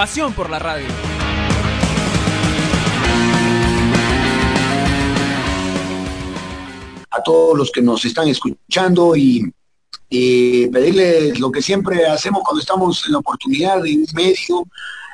Pasión 0.00 0.32
por 0.32 0.48
la 0.48 0.58
radio. 0.58 0.86
a 7.10 7.22
todos 7.22 7.58
los 7.58 7.70
que 7.70 7.82
nos 7.82 8.02
están 8.06 8.26
escuchando 8.28 9.14
y, 9.14 9.52
pedirles 10.08 11.38
lo 11.38 11.52
que 11.52 11.60
siempre 11.60 12.06
hacemos 12.06 12.40
cuando 12.42 12.62
estamos 12.62 13.04
en 13.04 13.12
la 13.12 13.18
oportunidad 13.18 13.82
de 13.82 13.92
un 13.92 14.06
medio 14.14 14.66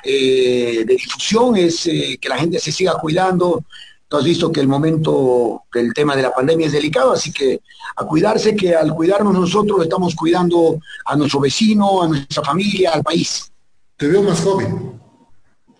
eh, 0.04 0.84
de 0.86 0.94
difusión, 0.94 1.56
es 1.56 1.84
eh, 1.88 2.16
que 2.20 2.28
la 2.28 2.38
gente 2.38 2.60
se 2.60 2.70
siga 2.70 2.94
cuidando. 2.94 3.64
Tú 4.06 4.18
has 4.18 4.24
visto 4.24 4.52
que 4.52 4.60
el 4.60 4.68
momento 4.68 5.64
del 5.74 5.92
tema 5.94 6.14
de 6.14 6.22
la 6.22 6.30
pandemia 6.32 6.68
es 6.68 6.72
delicado, 6.72 7.10
así 7.10 7.32
que 7.32 7.60
a 7.96 8.04
cuidarse, 8.04 8.54
que 8.54 8.76
al 8.76 8.94
cuidarnos 8.94 9.34
nosotros 9.34 9.82
estamos 9.82 10.14
cuidando 10.14 10.78
a 11.06 11.16
nuestro 11.16 11.40
vecino, 11.40 12.04
a 12.04 12.06
nuestra 12.06 12.44
familia, 12.44 12.92
al 12.92 13.02
país. 13.02 13.50
Te 13.96 14.08
veo 14.08 14.22
más 14.22 14.40
joven. 14.40 15.00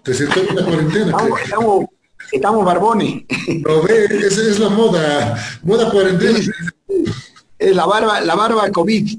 Te 0.02 0.15
sentó 0.15 0.41
en 0.41 0.57
la 0.57 0.65
cuarentena. 0.65 1.11
Estamos, 1.11 1.41
estamos, 1.41 1.87
estamos 2.33 2.65
barbones. 2.65 3.24
Lo 3.65 3.82
ve, 3.82 4.04
esa 4.04 4.43
es 4.43 4.59
la 4.59 4.68
moda, 4.71 5.59
moda 5.63 5.90
cuarentena. 5.90 6.38
Es 7.59 7.77
la 7.77 7.87
barba, 7.87 8.21
la 8.21 8.35
barba 8.35 8.71
COVID. 8.71 9.18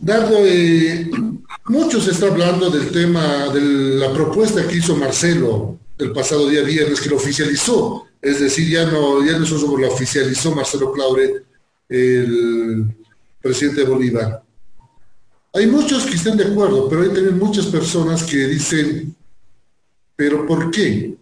Dardo, 0.00 0.36
eh, 0.38 1.10
mucho 1.66 2.00
se 2.00 2.12
está 2.12 2.28
hablando 2.28 2.70
del 2.70 2.90
tema, 2.90 3.48
de 3.48 3.60
la 3.60 4.12
propuesta 4.12 4.66
que 4.66 4.76
hizo 4.76 4.96
Marcelo 4.96 5.78
el 5.98 6.12
pasado 6.12 6.48
día 6.48 6.62
viernes, 6.62 7.00
que 7.00 7.10
lo 7.10 7.16
oficializó. 7.16 8.06
Es 8.22 8.40
decir, 8.40 8.68
ya 8.70 8.86
no, 8.86 9.24
ya 9.24 9.38
no 9.38 9.46
lo 9.46 9.88
oficializó 9.88 10.54
Marcelo 10.54 10.92
Claure, 10.92 11.42
el 11.88 12.96
presidente 13.42 13.82
de 13.82 13.88
Bolívar. 13.88 14.42
Hay 15.54 15.66
muchos 15.66 16.04
que 16.04 16.14
están 16.14 16.36
de 16.36 16.44
acuerdo, 16.44 16.88
pero 16.88 17.02
hay 17.02 17.08
también 17.08 17.38
muchas 17.38 17.66
personas 17.66 18.22
que 18.22 18.36
dicen, 18.36 19.16
pero 20.14 20.46
¿por 20.46 20.70
qué? 20.70 21.16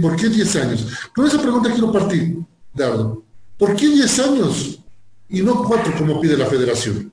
¿Por 0.00 0.16
qué 0.16 0.28
10 0.28 0.56
años? 0.56 0.86
Con 1.14 1.26
esa 1.26 1.40
pregunta 1.40 1.70
quiero 1.72 1.90
partir, 1.90 2.36
Dardo. 2.72 3.22
¿Por 3.58 3.74
qué 3.74 3.88
10 3.88 4.18
años 4.20 4.78
y 5.28 5.42
no 5.42 5.64
4 5.64 5.94
como 5.96 6.20
pide 6.20 6.36
la 6.36 6.46
federación? 6.46 7.12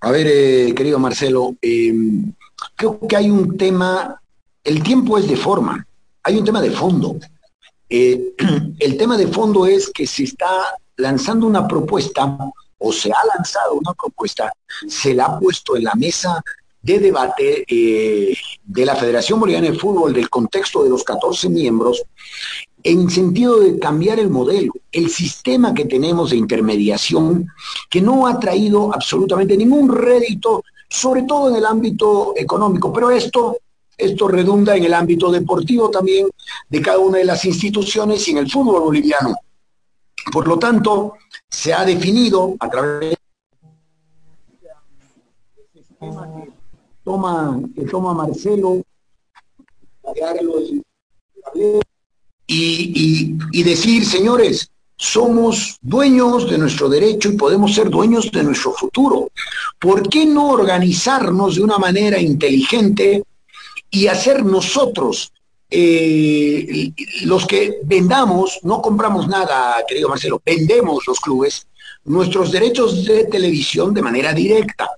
A 0.00 0.10
ver, 0.10 0.26
eh, 0.28 0.74
querido 0.74 0.98
Marcelo, 0.98 1.54
eh, 1.62 1.94
creo 2.74 2.98
que 3.06 3.16
hay 3.16 3.30
un 3.30 3.56
tema, 3.56 4.20
el 4.64 4.82
tiempo 4.82 5.16
es 5.18 5.28
de 5.28 5.36
forma, 5.36 5.86
hay 6.24 6.38
un 6.38 6.44
tema 6.44 6.60
de 6.60 6.70
fondo. 6.70 7.16
Eh, 7.88 8.34
el 8.78 8.96
tema 8.96 9.16
de 9.16 9.28
fondo 9.28 9.66
es 9.66 9.90
que 9.90 10.06
se 10.06 10.24
está 10.24 10.50
lanzando 10.96 11.46
una 11.46 11.68
propuesta, 11.68 12.36
o 12.82 12.92
se 12.92 13.10
ha 13.10 13.36
lanzado 13.36 13.74
una 13.74 13.94
propuesta, 13.94 14.52
se 14.86 15.14
la 15.14 15.26
ha 15.26 15.38
puesto 15.38 15.76
en 15.76 15.84
la 15.84 15.94
mesa 15.94 16.42
de 16.82 16.98
debate 16.98 17.64
eh, 17.68 18.36
de 18.64 18.84
la 18.84 18.96
Federación 18.96 19.38
Boliviana 19.38 19.70
de 19.70 19.78
Fútbol, 19.78 20.12
del 20.12 20.28
contexto 20.28 20.82
de 20.82 20.90
los 20.90 21.04
14 21.04 21.48
miembros, 21.48 22.02
en 22.82 23.08
sentido 23.08 23.60
de 23.60 23.78
cambiar 23.78 24.18
el 24.18 24.28
modelo, 24.28 24.72
el 24.90 25.08
sistema 25.08 25.72
que 25.72 25.84
tenemos 25.84 26.30
de 26.30 26.36
intermediación, 26.36 27.46
que 27.88 28.00
no 28.00 28.26
ha 28.26 28.40
traído 28.40 28.92
absolutamente 28.92 29.56
ningún 29.56 29.94
rédito, 29.94 30.64
sobre 30.88 31.22
todo 31.22 31.50
en 31.50 31.56
el 31.56 31.64
ámbito 31.64 32.34
económico, 32.36 32.92
pero 32.92 33.10
esto, 33.12 33.58
esto 33.96 34.26
redunda 34.26 34.76
en 34.76 34.84
el 34.84 34.94
ámbito 34.94 35.30
deportivo 35.30 35.88
también 35.90 36.26
de 36.68 36.82
cada 36.82 36.98
una 36.98 37.18
de 37.18 37.24
las 37.24 37.44
instituciones 37.44 38.26
y 38.26 38.32
en 38.32 38.38
el 38.38 38.50
fútbol 38.50 38.80
boliviano. 38.80 39.36
Por 40.30 40.46
lo 40.46 40.58
tanto, 40.58 41.14
se 41.48 41.72
ha 41.72 41.84
definido 41.84 42.54
a 42.60 42.70
través 42.70 43.16
de 45.56 45.82
sistema 45.82 46.28
que 46.34 46.52
toma, 47.02 47.60
que 47.74 47.82
toma 47.84 48.14
Marcelo, 48.14 48.82
y, 52.46 52.54
y, 52.54 53.38
y 53.52 53.62
decir, 53.62 54.04
señores, 54.04 54.70
somos 54.96 55.78
dueños 55.80 56.48
de 56.48 56.58
nuestro 56.58 56.88
derecho 56.88 57.30
y 57.30 57.36
podemos 57.36 57.74
ser 57.74 57.90
dueños 57.90 58.30
de 58.30 58.44
nuestro 58.44 58.72
futuro. 58.72 59.30
¿Por 59.78 60.08
qué 60.08 60.26
no 60.26 60.50
organizarnos 60.50 61.56
de 61.56 61.62
una 61.62 61.78
manera 61.78 62.20
inteligente 62.20 63.24
y 63.90 64.06
hacer 64.06 64.44
nosotros 64.44 65.32
eh, 65.74 66.92
los 67.24 67.46
que 67.46 67.78
vendamos, 67.84 68.60
no 68.62 68.82
compramos 68.82 69.26
nada, 69.26 69.82
querido 69.88 70.08
Marcelo, 70.08 70.42
vendemos 70.44 71.04
los 71.06 71.18
clubes, 71.18 71.66
nuestros 72.04 72.52
derechos 72.52 73.04
de 73.06 73.24
televisión 73.24 73.94
de 73.94 74.02
manera 74.02 74.34
directa. 74.34 74.90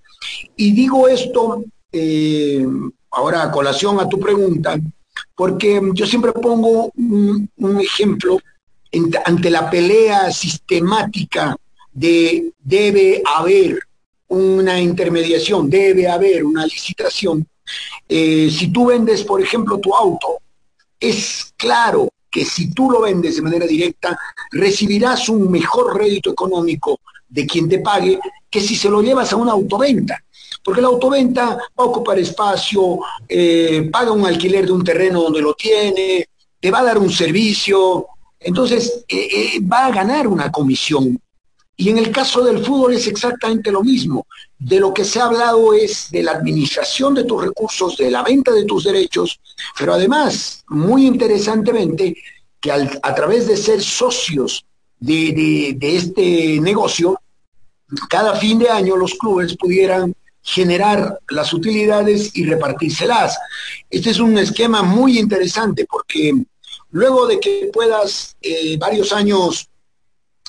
Y 0.57 0.73
digo 0.73 1.07
esto 1.07 1.63
eh, 1.93 2.67
ahora 3.13 3.45
a 3.45 3.53
colación 3.53 4.01
a 4.01 4.09
tu 4.09 4.19
pregunta, 4.19 4.77
porque 5.37 5.81
yo 5.93 6.07
siempre 6.07 6.33
pongo 6.33 6.91
un, 6.97 7.49
ejemplo 7.81 8.39
ante 9.25 9.51
la 9.51 9.71
pelea 9.71 10.33
sistemática 10.33 11.57
de 11.93 12.53
debe 12.59 13.23
haber 13.25 13.79
una 14.27 14.81
intermediación, 14.81 15.71
debe 15.71 16.09
haber 16.09 16.45
una 16.45 16.65
licitación. 16.65 17.47
Eh, 18.09 18.51
si 18.51 18.73
tú 18.73 18.87
vendes, 18.87 19.23
por 19.23 19.41
ejemplo, 19.41 19.79
tu 19.79 19.95
auto, 19.95 20.41
es 21.09 21.53
claro 21.57 22.09
que 22.31 22.45
si 22.45 22.73
tú 22.73 22.91
lo 22.91 23.03
vendes 23.03 23.37
de 23.37 23.43
manera 23.43 23.67
directa, 23.67 24.19
recibirás 24.51 25.29
un 25.29 25.51
mejor 25.51 25.97
rédito 25.97 26.31
económico 26.31 27.01
de 27.29 27.47
quien 27.47 27.69
te 27.69 27.79
pague 27.79 28.19
que 28.51 28.61
si 28.61 28.77
se 28.77 28.89
lo 28.89 29.03
llevas 29.03 29.33
a 29.33 29.37
una 29.37 29.53
autoventa. 29.53 30.23
Porque 30.63 30.81
la 30.81 30.89
autoventa 30.89 31.57
va 31.57 31.85
a 31.85 31.85
ocupar 31.85 32.19
espacio, 32.19 33.01
eh, 33.29 33.89
paga 33.93 34.13
un 34.13 34.27
alquiler 34.27 34.67
de 34.67 34.73
un 34.73 34.83
terreno 34.83 35.23
donde 35.23 35.43
lo 35.43 35.55
tiene, 35.55 36.27
te 36.59 36.71
va 36.71 36.81
a 36.81 36.85
dar 36.85 36.99
un 36.99 37.11
servicio, 37.11 38.07
entonces 38.41 39.05
eh, 39.09 39.29
eh, 39.33 39.61
va 39.61 39.87
a 39.87 39.93
ganar 39.93 40.27
una 40.27 40.51
comisión. 40.51 41.21
Y 41.77 41.91
en 41.91 41.99
el 41.99 42.13
caso 42.13 42.45
del 42.45 42.65
fútbol 42.65 42.95
es 42.95 43.07
exactamente 43.07 43.73
lo 43.73 43.83
mismo. 43.83 44.27
De 44.59 44.79
lo 44.79 44.95
que 44.95 45.05
se 45.05 45.21
ha 45.21 45.25
hablado 45.25 45.75
es 45.75 46.11
de 46.11 46.23
la 46.23 46.33
administración 46.33 47.15
de 47.15 47.25
tus 47.25 47.43
recursos, 47.43 47.97
de 47.97 48.11
la 48.11 48.23
venta 48.23 48.53
de 48.53 48.65
tus 48.65 48.85
derechos, 48.85 49.41
pero 49.79 49.95
además, 49.95 50.65
muy 50.69 51.07
interesantemente, 51.07 52.17
que 52.61 52.71
a 52.73 53.15
través 53.15 53.47
de 53.47 53.57
ser 53.57 53.83
socios 53.83 54.65
de 55.01 55.77
este 55.81 56.61
negocio, 56.61 57.19
cada 58.09 58.35
fin 58.37 58.59
de 58.59 58.71
año 58.71 58.97
los 58.97 59.15
clubes 59.15 59.57
pudieran 59.57 60.15
generar 60.45 61.19
las 61.31 61.53
utilidades 61.53 62.37
y 62.37 62.45
repartírselas. 62.45 63.39
Este 63.89 64.11
es 64.11 64.21
un 64.21 64.37
esquema 64.39 64.83
muy 64.83 65.19
interesante 65.19 65.87
porque 65.91 66.33
luego 66.91 67.27
de 67.27 67.41
que 67.41 67.71
puedas 67.73 68.37
eh, 68.43 68.77
varios 68.79 69.13
años 69.13 69.69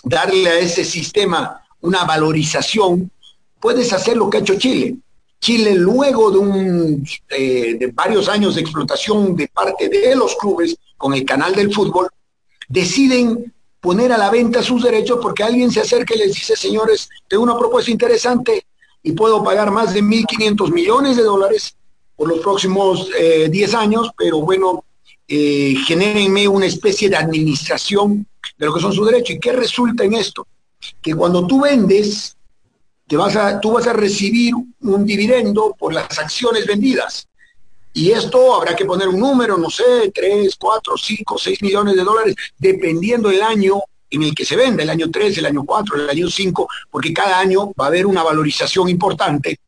darle 0.06 0.50
a 0.50 0.60
ese 0.60 0.86
sistema 0.86 1.62
una 1.82 2.06
valorización, 2.06 3.12
puedes 3.60 3.92
hacer 3.92 4.16
lo 4.16 4.30
que 4.30 4.38
ha 4.38 4.42
hecho 4.42 4.58
Chile. 4.58 4.96
Chile 5.42 5.76
luego 5.76 6.32
de, 6.32 6.38
un, 6.38 7.08
eh, 7.30 7.76
de 7.78 7.88
varios 7.88 8.30
años 8.30 8.56
de 8.56 8.62
explotación 8.62 9.36
de 9.36 9.48
parte 9.50 9.90
de 9.90 10.16
los 10.16 10.36
clubes 10.36 10.78
con 10.98 11.14
el 11.14 11.26
canal 11.26 11.54
del 11.54 11.74
fútbol, 11.74 12.08
deciden 12.70 13.54
poner 13.82 14.12
a 14.14 14.18
la 14.18 14.32
venta 14.32 14.64
sus 14.64 14.82
derechos 14.82 15.20
porque 15.22 15.44
alguien 15.44 15.70
se 15.70 15.82
acerca 15.82 16.16
y 16.16 16.20
les 16.20 16.34
dice, 16.34 16.56
señores, 16.56 17.10
tengo 17.28 17.44
una 17.44 17.58
propuesta 17.58 17.92
interesante, 17.92 18.66
y 19.06 19.12
puedo 19.12 19.44
pagar 19.44 19.70
más 19.70 19.94
de 19.94 20.02
1.500 20.02 20.74
millones 20.74 21.16
de 21.16 21.22
dólares 21.22 21.76
por 22.16 22.28
los 22.28 22.40
próximos 22.40 23.08
eh, 23.20 23.50
10 23.52 23.74
años, 23.76 24.10
pero 24.18 24.42
bueno, 24.42 24.84
eh, 25.28 25.76
genérenme 25.86 26.48
una 26.48 26.66
especie 26.66 27.08
de 27.08 27.16
administración 27.16 28.26
de 28.58 28.66
lo 28.66 28.74
que 28.74 28.82
son 28.82 28.94
sus 28.94 29.06
derechos. 29.06 29.36
¿Y 29.36 29.40
qué 29.40 29.54
resulta 29.54 30.04
en 30.04 30.14
esto? 30.14 30.48
Que 31.02 31.16
cuando 31.16 31.46
tú 31.48 31.62
vendes, 31.62 32.36
te 33.08 33.18
vas 33.18 33.36
a, 33.36 33.60
tú 33.60 33.74
vas 33.74 33.88
a 33.88 33.94
recibir 33.94 34.54
un 34.82 35.06
dividendo 35.06 35.76
por 35.78 35.94
las 35.94 36.18
acciones 36.18 36.66
vendidas. 36.66 37.28
Y 37.94 38.12
esto 38.12 38.54
habrá 38.54 38.76
que 38.76 38.84
poner 38.84 39.08
un 39.08 39.20
número, 39.20 39.58
no 39.58 39.70
sé, 39.70 40.12
3, 40.14 40.56
4, 40.60 40.98
5, 40.98 41.38
6 41.38 41.62
millones 41.62 41.96
de 41.96 42.04
dólares, 42.04 42.36
dependiendo 42.58 43.30
el 43.30 43.42
año 43.42 43.82
en 44.10 44.24
el 44.24 44.36
que 44.36 44.46
se 44.46 44.56
vende, 44.56 44.84
el 44.84 44.90
año 44.90 45.10
3, 45.10 45.38
el 45.38 45.46
año 45.46 45.64
4, 45.64 45.96
el 45.96 46.10
año 46.10 46.30
5, 46.30 46.68
porque 46.92 47.14
cada 47.14 47.40
año 47.40 47.72
va 47.80 47.86
a 47.86 47.88
haber 47.88 48.06
una 48.06 48.24
valorización 48.24 48.90
importante. 48.90 49.60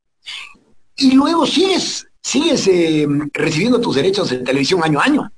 Y 0.98 1.12
luego 1.12 1.46
sigues, 1.46 2.08
sigues 2.22 2.68
eh, 2.68 3.08
recibiendo 3.34 3.80
tus 3.80 3.96
derechos 3.96 4.30
de 4.30 4.40
televisión 4.40 4.84
año 4.84 5.00
a 5.00 5.04
año, 5.04 5.32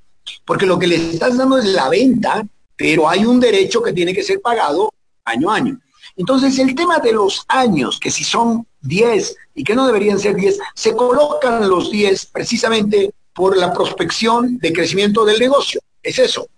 porque 0.44 0.66
lo 0.66 0.78
que 0.78 0.86
le 0.86 0.96
estás 0.96 1.36
dando 1.36 1.58
es 1.58 1.66
la 1.66 1.88
venta, 1.88 2.44
pero 2.80 3.06
hay 3.06 3.26
un 3.26 3.38
derecho 3.38 3.82
que 3.82 3.92
tiene 3.92 4.14
que 4.14 4.22
ser 4.22 4.40
pagado 4.40 4.90
año 5.26 5.50
a 5.50 5.56
año. 5.56 5.78
Entonces, 6.16 6.58
el 6.58 6.74
tema 6.74 6.98
de 6.98 7.12
los 7.12 7.44
años, 7.46 8.00
que 8.00 8.10
si 8.10 8.24
son 8.24 8.66
10 8.80 9.36
y 9.54 9.64
que 9.64 9.74
no 9.74 9.86
deberían 9.86 10.18
ser 10.18 10.34
10, 10.34 10.58
se 10.74 10.96
colocan 10.96 11.68
los 11.68 11.90
10 11.90 12.24
precisamente 12.32 13.12
por 13.34 13.54
la 13.58 13.70
prospección 13.74 14.56
de 14.56 14.72
crecimiento 14.72 15.26
del 15.26 15.38
negocio. 15.38 15.78
Es 16.02 16.18
eso. 16.18 16.48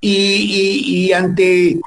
Y, 0.00 1.12
ante 1.12 1.78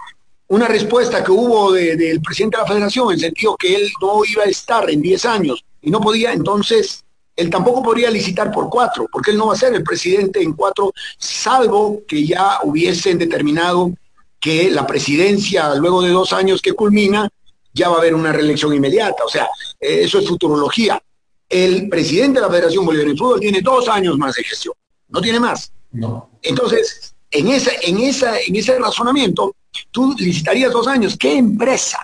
una 0.47 0.67
respuesta 0.67 1.23
que 1.23 1.31
hubo 1.31 1.71
del 1.71 2.21
presidente 2.21 2.57
de 2.57 2.61
la 2.61 2.69
federación, 2.69 3.07
en 3.07 3.13
el 3.15 3.19
sentido 3.19 3.57
que 3.57 3.73
él 3.73 3.91
no 3.99 4.23
iba 4.25 4.43
a 4.43 4.45
estar 4.45 4.87
en 4.91 5.01
10 5.01 5.25
años 5.25 5.65
y 5.81 5.89
no 5.89 5.99
podía, 5.99 6.33
entonces 6.33 7.03
él 7.35 7.49
tampoco 7.49 7.81
podría 7.81 8.09
licitar 8.09 8.51
por 8.51 8.69
cuatro, 8.69 9.07
porque 9.11 9.31
él 9.31 9.37
no 9.37 9.47
va 9.47 9.53
a 9.53 9.57
ser 9.57 9.73
el 9.73 9.83
presidente 9.83 10.41
en 10.41 10.53
cuatro, 10.53 10.93
salvo 11.17 12.01
que 12.07 12.25
ya 12.25 12.59
hubiesen 12.63 13.17
determinado 13.17 13.93
que 14.39 14.69
la 14.71 14.87
presidencia, 14.87 15.75
luego 15.75 16.01
de 16.01 16.09
dos 16.09 16.33
años 16.33 16.61
que 16.61 16.73
culmina, 16.73 17.29
ya 17.73 17.89
va 17.89 17.95
a 17.95 17.99
haber 17.99 18.15
una 18.15 18.31
reelección 18.31 18.73
inmediata. 18.73 19.23
O 19.23 19.29
sea, 19.29 19.47
eh, 19.79 20.01
eso 20.03 20.19
es 20.19 20.27
futurología. 20.27 21.01
El 21.47 21.89
presidente 21.89 22.39
de 22.39 22.45
la 22.45 22.51
Federación 22.51 22.85
Bolivariana 22.85 23.13
de 23.13 23.19
Fútbol 23.19 23.39
tiene 23.39 23.61
dos 23.61 23.87
años 23.87 24.17
más 24.17 24.35
de 24.35 24.43
gestión, 24.43 24.73
no 25.09 25.21
tiene 25.21 25.39
más. 25.39 25.71
No. 25.91 26.29
Entonces, 26.41 27.13
en, 27.29 27.49
esa, 27.49 27.71
en, 27.81 27.99
esa, 27.99 28.39
en 28.39 28.55
ese 28.55 28.79
razonamiento, 28.79 29.55
tú 29.91 30.15
licitarías 30.17 30.71
dos 30.71 30.87
años. 30.87 31.17
¿Qué 31.17 31.37
empresa 31.37 31.99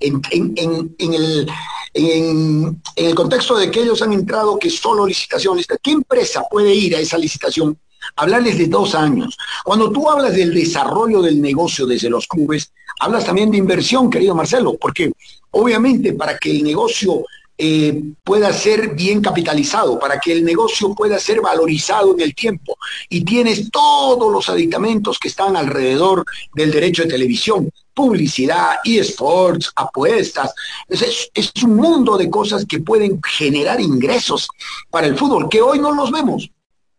en, 0.00 0.20
en, 0.30 0.94
en, 0.98 1.14
el, 1.14 1.46
en, 1.94 2.80
el 2.96 3.14
contexto 3.14 3.56
de 3.56 3.70
que 3.70 3.80
ellos 3.80 4.02
han 4.02 4.12
entrado 4.12 4.58
que 4.58 4.70
solo 4.70 5.06
licitaciones, 5.06 5.66
¿qué 5.82 5.90
empresa 5.90 6.44
puede 6.50 6.74
ir 6.74 6.96
a 6.96 7.00
esa 7.00 7.18
licitación? 7.18 7.76
Hablarles 8.16 8.58
de 8.58 8.66
dos 8.66 8.94
años. 8.94 9.36
Cuando 9.64 9.90
tú 9.90 10.08
hablas 10.08 10.34
del 10.34 10.54
desarrollo 10.54 11.20
del 11.20 11.40
negocio 11.40 11.86
desde 11.86 12.10
los 12.10 12.26
clubes, 12.26 12.72
hablas 13.00 13.24
también 13.24 13.50
de 13.50 13.58
inversión, 13.58 14.10
querido 14.10 14.34
Marcelo, 14.34 14.76
porque 14.80 15.12
obviamente 15.50 16.12
para 16.14 16.38
que 16.38 16.50
el 16.50 16.62
negocio 16.62 17.24
eh, 17.62 18.02
pueda 18.24 18.54
ser 18.54 18.94
bien 18.94 19.20
capitalizado, 19.20 19.98
para 19.98 20.18
que 20.18 20.32
el 20.32 20.42
negocio 20.42 20.94
pueda 20.94 21.18
ser 21.18 21.42
valorizado 21.42 22.14
en 22.14 22.22
el 22.22 22.34
tiempo. 22.34 22.78
Y 23.10 23.22
tienes 23.22 23.70
todos 23.70 24.32
los 24.32 24.48
aditamentos 24.48 25.18
que 25.18 25.28
están 25.28 25.58
alrededor 25.58 26.24
del 26.54 26.70
derecho 26.70 27.02
de 27.02 27.10
televisión, 27.10 27.70
publicidad, 28.00 28.76
eSports, 28.84 29.70
apuestas. 29.76 30.54
Es, 30.88 31.30
es 31.34 31.52
un 31.62 31.76
mundo 31.76 32.16
de 32.16 32.30
cosas 32.30 32.64
que 32.64 32.80
pueden 32.80 33.20
generar 33.22 33.80
ingresos 33.80 34.48
para 34.90 35.06
el 35.06 35.16
fútbol, 35.16 35.48
que 35.48 35.60
hoy 35.60 35.78
no 35.78 35.92
los 35.92 36.10
vemos. 36.10 36.50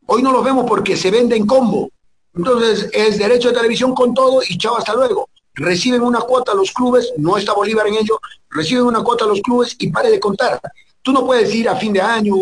Hoy 0.06 0.22
no 0.22 0.32
los 0.32 0.44
vemos 0.44 0.66
porque 0.68 0.96
se 0.96 1.10
vende 1.10 1.36
en 1.36 1.48
combo. 1.48 1.90
Entonces 2.36 2.90
es 2.94 3.18
derecho 3.18 3.50
de 3.50 3.56
televisión 3.56 3.94
con 3.96 4.14
todo 4.14 4.42
y 4.48 4.58
chao, 4.58 4.78
hasta 4.78 4.94
luego 4.94 5.28
reciben 5.54 6.02
una 6.02 6.22
cuota 6.22 6.54
los 6.54 6.72
clubes, 6.72 7.12
no 7.18 7.38
está 7.38 7.54
Bolívar 7.54 7.88
en 7.88 7.96
ello, 7.96 8.20
reciben 8.50 8.86
una 8.86 9.04
cuota 9.04 9.26
los 9.26 9.42
clubes 9.42 9.76
y 9.80 9.90
pare 9.90 10.10
de 10.10 10.20
contar. 10.20 10.60
Tú 11.02 11.12
no 11.12 11.26
puedes 11.26 11.54
ir 11.54 11.68
a 11.68 11.76
fin 11.76 11.94
de 11.94 12.02
año 12.02 12.36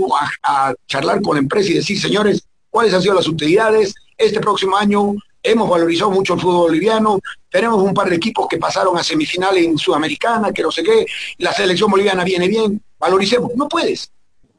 a, 0.43 0.73
charlar 0.87 1.21
con 1.21 1.35
la 1.35 1.39
empresa 1.39 1.71
y 1.71 1.75
decir, 1.75 1.99
señores, 1.99 2.43
¿cuáles 2.69 2.93
han 2.93 3.01
sido 3.01 3.15
las 3.15 3.27
utilidades? 3.27 3.95
Este 4.17 4.39
próximo 4.39 4.75
año 4.75 5.15
hemos 5.41 5.69
valorizado 5.69 6.11
mucho 6.11 6.33
el 6.33 6.41
fútbol 6.41 6.69
boliviano, 6.69 7.19
tenemos 7.49 7.81
un 7.81 7.93
par 7.93 8.09
de 8.09 8.15
equipos 8.15 8.47
que 8.47 8.57
pasaron 8.57 8.97
a 8.97 9.03
semifinal 9.03 9.57
en 9.57 9.77
Sudamericana, 9.77 10.51
que 10.51 10.61
no 10.61 10.71
sé 10.71 10.83
qué, 10.83 11.05
la 11.37 11.53
selección 11.53 11.89
boliviana 11.89 12.23
viene 12.23 12.47
bien, 12.47 12.81
valoricemos. 12.97 13.51
No 13.55 13.67
puedes, 13.67 14.11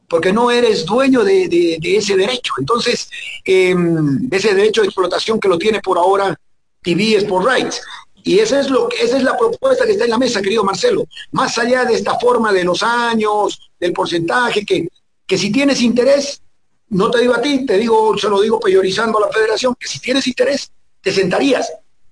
porque 0.07 0.33
no 0.33 0.51
eres 0.51 0.85
dueño 0.85 1.23
de, 1.23 1.79
ese 1.81 2.15
derecho. 2.15 2.53
Entonces, 2.59 3.09
em, 3.45 4.27
ese 4.31 4.53
derecho 4.53 4.81
de 4.81 4.87
explotación 4.87 5.39
que 5.39 5.47
lo 5.47 5.57
tiene 5.57 5.79
por 5.79 5.97
ahora 5.97 6.35
TV 6.81 7.15
Sport 7.17 7.47
Rights. 7.47 7.81
Y 8.23 8.39
esa 8.39 8.59
es, 8.59 8.69
lo, 8.69 8.89
esa 8.91 9.17
es 9.17 9.23
la 9.23 9.35
propuesta 9.35 9.85
que 9.85 9.93
está 9.93 10.03
en 10.03 10.11
la 10.11 10.17
mesa, 10.17 10.41
querido 10.41 10.63
Marcelo. 10.63 11.05
Más 11.31 11.57
allá 11.57 11.85
de 11.85 11.95
esta 11.95 12.19
forma 12.19 12.53
de 12.53 12.63
los 12.63 12.83
años, 12.83 13.71
del 13.79 13.93
porcentaje, 13.93 14.63
que 14.63 15.37
si 15.37 15.51
tienes 15.51 15.81
interés, 15.81 16.41
no 16.91 17.09
te 17.09 17.19
digo 17.19 17.33
a 17.33 17.41
ti, 17.41 17.65
te 17.65 17.77
digo, 17.77 18.17
se 18.17 18.29
lo 18.29 18.41
digo 18.41 18.59
peyorizando 18.59 19.17
a 19.17 19.27
la 19.27 19.33
federación, 19.33 19.75
que 19.79 19.87
si 19.87 19.99
tienes 19.99 20.27
interés, 20.27 20.71
te 21.01 21.11
sentarías. 21.11 21.71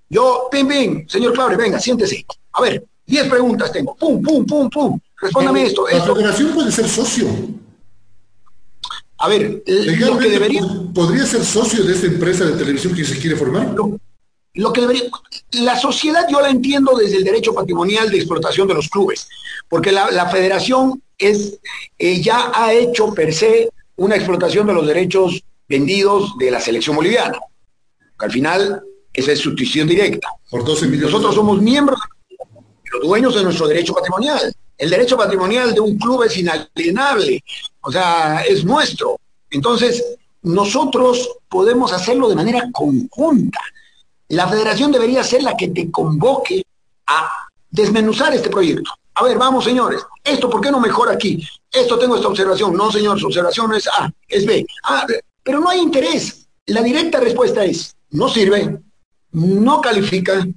Yo, 0.10 0.48
pim, 0.50 0.68
pim, 0.68 1.08
señor 1.08 1.34
Claure, 1.34 1.58
venga, 1.58 1.80
siéntese. 1.80 2.26
A 2.54 2.62
ver, 2.62 2.84
diez 3.06 3.28
preguntas 3.28 3.72
tengo. 3.72 3.96
Pum, 3.96 4.22
pum, 4.22 4.46
pum, 4.46 4.70
pum. 4.70 5.00
Respóndame 5.22 5.66
esto. 5.66 5.86
La 5.88 6.02
federación 6.02 6.54
puede 6.54 6.72
ser 6.72 6.88
socio. 6.88 7.28
A 9.18 9.28
ver, 9.28 9.62
lo 9.66 10.18
que 10.18 10.30
debería... 10.30 10.62
¿Podría 10.94 11.26
ser 11.26 11.44
socio 11.44 11.84
de 11.84 11.94
esta 11.94 12.08
empresa 12.08 12.46
de 12.46 12.54
televisión 12.54 12.96
que 12.96 13.04
se 13.04 13.20
quiere 13.20 13.36
formar? 13.36 13.76
Lo 14.54 14.74
que 14.74 14.82
debería, 14.82 15.04
la 15.52 15.78
sociedad 15.78 16.26
yo 16.32 16.40
la 16.40 16.50
entiendo 16.50 16.96
desde 16.96 17.18
el 17.18 17.26
derecho 17.26 17.54
patrimonial 17.54 18.10
de 18.10 18.18
explotación 18.18 18.68
de 18.68 18.76
los 18.76 18.88
clubes, 18.88 19.28
porque 19.68 19.92
la, 19.92 20.30
federación 20.30 21.04
es, 21.18 21.60
eh, 21.98 22.22
ya 22.22 22.52
ha 22.56 22.74
hecho 22.74 23.14
per 23.14 23.34
se 23.34 23.70
una 24.00 24.16
explotación 24.16 24.66
de 24.66 24.74
los 24.74 24.88
derechos 24.88 25.44
vendidos 25.68 26.38
de 26.40 26.52
la 26.52 26.60
selección 26.60 26.96
boliviana. 26.96 27.40
al 28.18 28.32
final, 28.32 28.82
esa 29.14 29.32
es 29.32 29.40
su 29.40 29.52
decisión 29.52 29.88
directa. 29.88 30.28
Por 30.50 30.64
12 30.64 30.88
millones. 30.88 31.12
Nosotros 31.12 31.36
somos 31.36 31.62
miembros, 31.62 32.00
los 32.94 33.02
dueños 33.04 33.36
de 33.36 33.44
nuestro 33.44 33.68
derecho 33.68 33.94
patrimonial. 33.94 34.54
El 34.78 34.90
derecho 34.90 35.18
patrimonial 35.18 35.74
de 35.74 35.82
un 35.82 35.98
club 35.98 36.24
es 36.24 36.38
inalienable, 36.38 37.44
o 37.82 37.92
sea, 37.92 38.42
es 38.44 38.64
nuestro. 38.64 39.20
Entonces, 39.52 40.04
nosotros 40.42 41.38
podemos 41.50 41.92
hacerlo 41.92 42.30
de 42.30 42.36
manera 42.36 42.70
conjunta. 42.72 43.60
La 44.30 44.48
federación 44.48 44.92
debería 44.92 45.24
ser 45.24 45.44
la 45.44 45.58
que 45.58 45.70
te 45.70 45.92
convoque 45.92 46.64
a 47.08 47.30
desmenuzar 47.70 48.34
este 48.34 48.50
proyecto. 48.50 48.92
A 49.20 49.24
ver, 49.26 49.38
vamos 49.38 49.66
señores, 49.66 50.02
esto 50.24 50.50
¿por 50.50 50.62
qué 50.62 50.72
no 50.72 50.80
mejora 50.80 51.12
aquí? 51.12 51.46
Esto 51.70 52.00
tengo 52.00 52.16
esta 52.16 52.30
observación. 52.30 52.74
No, 52.74 52.90
señor, 52.90 53.20
su 53.20 53.28
observación 53.28 53.74
es 53.74 53.86
A, 53.88 54.10
es 54.30 54.46
B. 54.46 54.66
Ah, 54.86 55.06
pero 55.44 55.60
no 55.60 55.68
hay 55.68 55.80
interés. 55.80 56.48
La 56.68 56.82
directa 56.82 57.20
respuesta 57.20 57.66
es, 57.66 57.98
no 58.12 58.30
sirve, 58.30 58.80
no 59.32 59.82
califica, 59.82 60.48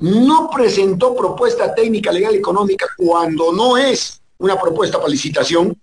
no 0.00 0.50
presentó 0.50 1.16
propuesta 1.16 1.74
técnica, 1.74 2.12
legal, 2.12 2.34
económica 2.34 2.88
cuando 2.98 3.52
no 3.52 3.78
es 3.78 4.20
una 4.36 4.60
propuesta 4.60 4.98
para 4.98 5.08
licitación. 5.08 5.74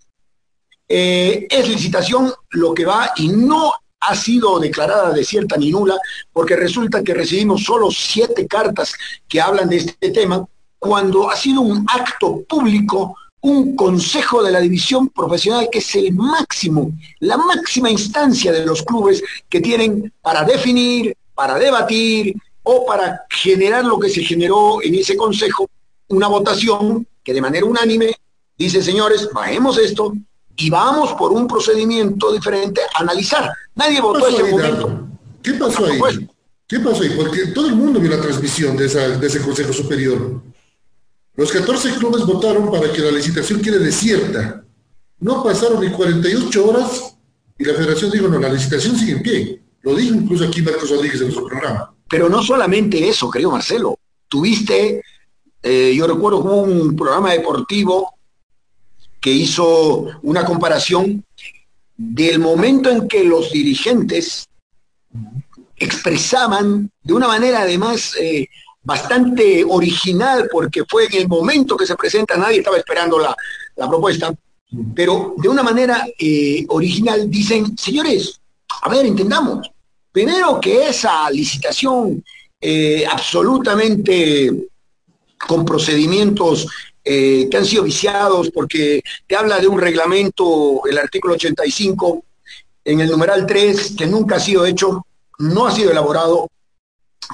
Eh, 0.87 1.47
es 1.49 1.67
licitación 1.67 2.31
lo 2.51 2.71
que 2.75 2.85
va 2.85 3.13
y 3.15 3.29
no 3.29 3.73
ha 3.99 4.15
sido 4.15 4.59
declarada 4.59 5.11
desierta 5.11 5.57
ni 5.57 5.71
nula, 5.71 5.97
porque 6.31 6.55
resulta 6.55 7.03
que 7.03 7.15
recibimos 7.15 7.63
solo 7.63 7.89
siete 7.89 8.45
cartas 8.45 8.93
que 9.27 9.41
hablan 9.41 9.69
de 9.69 9.77
este 9.77 10.11
tema, 10.11 10.45
cuando 10.79 11.29
ha 11.29 11.35
sido 11.35 11.61
un 11.61 11.85
acto 11.89 12.43
público, 12.47 13.15
un 13.41 13.75
consejo 13.75 14.43
de 14.43 14.51
la 14.51 14.59
división 14.59 15.09
profesional 15.09 15.69
que 15.71 15.79
es 15.79 15.95
el 15.95 16.13
máximo, 16.13 16.91
la 17.19 17.37
máxima 17.37 17.89
instancia 17.89 18.51
de 18.51 18.65
los 18.65 18.83
clubes 18.83 19.23
que 19.49 19.61
tienen 19.61 20.11
para 20.21 20.43
definir, 20.43 21.15
para 21.33 21.57
debatir 21.57 22.35
o 22.63 22.85
para 22.85 23.21
generar 23.29 23.85
lo 23.85 23.99
que 23.99 24.09
se 24.09 24.23
generó 24.23 24.81
en 24.83 24.95
ese 24.95 25.15
consejo, 25.15 25.69
una 26.09 26.27
votación 26.27 27.07
que 27.23 27.33
de 27.33 27.41
manera 27.41 27.65
unánime 27.65 28.15
dice, 28.57 28.81
señores, 28.81 29.29
bajemos 29.33 29.77
esto, 29.77 30.13
y 30.57 30.69
vamos 30.69 31.13
por 31.13 31.31
un 31.31 31.47
procedimiento 31.47 32.31
diferente 32.31 32.81
a 32.95 33.01
analizar. 33.01 33.51
Nadie 33.75 34.01
votó 34.01 34.27
ese 34.27 34.43
momento. 34.43 35.07
¿Qué 35.43 35.53
pasó 35.53 35.85
ahí? 35.85 36.27
¿Qué 36.67 36.79
pasó 36.79 37.03
ahí? 37.03 37.11
Porque 37.15 37.47
todo 37.53 37.67
el 37.67 37.75
mundo 37.75 37.99
vio 37.99 38.09
la 38.09 38.21
transmisión 38.21 38.75
de, 38.75 38.85
ese 38.85 39.41
Consejo 39.41 39.71
Superior. 39.71 40.41
Los 41.37 41.51
14 41.51 41.93
clubes 41.93 42.25
votaron 42.25 42.71
para 42.71 42.91
que 42.91 42.99
la 42.99 43.11
licitación 43.11 43.61
quede 43.61 43.77
desierta. 43.77 44.65
No 45.19 45.43
pasaron 45.43 45.79
ni 45.79 45.91
48 45.91 46.67
horas 46.67 47.15
y 47.59 47.63
la 47.63 47.75
federación 47.75 48.09
dijo, 48.09 48.27
no, 48.27 48.39
la 48.39 48.49
licitación 48.49 48.97
sigue 48.97 49.11
en 49.13 49.21
pie. 49.21 49.61
Lo 49.83 49.93
dijo 49.95 50.15
incluso 50.15 50.45
aquí 50.45 50.63
Marcos 50.63 50.89
Rodríguez 50.89 51.21
en 51.21 51.31
su 51.31 51.45
programa. 51.45 51.93
Pero 52.09 52.27
no 52.27 52.41
solamente 52.41 53.07
eso, 53.07 53.29
querido 53.29 53.51
Marcelo. 53.51 53.99
Tuviste, 54.27 55.03
eh, 55.61 55.93
yo 55.95 56.07
recuerdo 56.07 56.39
hubo 56.39 56.61
un 56.63 56.95
programa 56.95 57.31
deportivo 57.33 58.15
que 59.21 59.31
hizo 59.31 60.07
una 60.23 60.43
comparación 60.43 61.23
del 61.95 62.39
momento 62.39 62.89
en 62.89 63.07
que 63.07 63.23
los 63.23 63.51
dirigentes 63.51 64.47
expresaban 65.75 66.89
de 67.03 67.13
una 67.13 67.27
manera 67.27 67.61
además 67.61 68.15
eh, 68.19 68.47
bastante 68.87 69.65
original, 69.67 70.47
porque 70.49 70.85
fue 70.89 71.07
en 71.07 71.15
el 71.15 71.27
momento 71.27 71.75
que 71.75 71.85
se 71.85 71.97
presenta, 71.97 72.37
nadie 72.37 72.59
estaba 72.59 72.77
esperando 72.77 73.19
la, 73.19 73.35
propuesta, 73.75 74.33
pero 74.95 75.35
de 75.37 75.49
una 75.49 75.61
manera 75.61 76.07
eh, 76.17 76.65
original 76.69 77.29
dicen, 77.29 77.77
señores, 77.77 78.39
a 78.81 78.89
ver, 78.89 79.05
entendamos, 79.05 79.69
primero 80.09 80.61
que 80.61 80.87
esa 80.87 81.29
licitación 81.29 82.23
eh, 82.61 83.05
absolutamente 83.05 84.69
con 85.45 85.65
procedimientos 85.65 86.67
eh, 87.03 87.49
que 87.51 87.57
han 87.57 87.65
sido 87.65 87.83
viciados 87.83 88.49
porque 88.51 89.03
te 89.27 89.35
habla 89.35 89.59
de 89.59 89.67
un 89.67 89.81
reglamento, 89.81 90.81
el 90.89 90.97
artículo 90.97 91.33
85, 91.33 92.23
en 92.85 93.01
el 93.01 93.09
numeral 93.11 93.45
3, 93.45 93.95
que 93.97 94.07
nunca 94.07 94.37
ha 94.37 94.39
sido 94.39 94.65
hecho, 94.65 95.05
no 95.39 95.67
ha 95.67 95.71
sido 95.71 95.91
elaborado, 95.91 96.47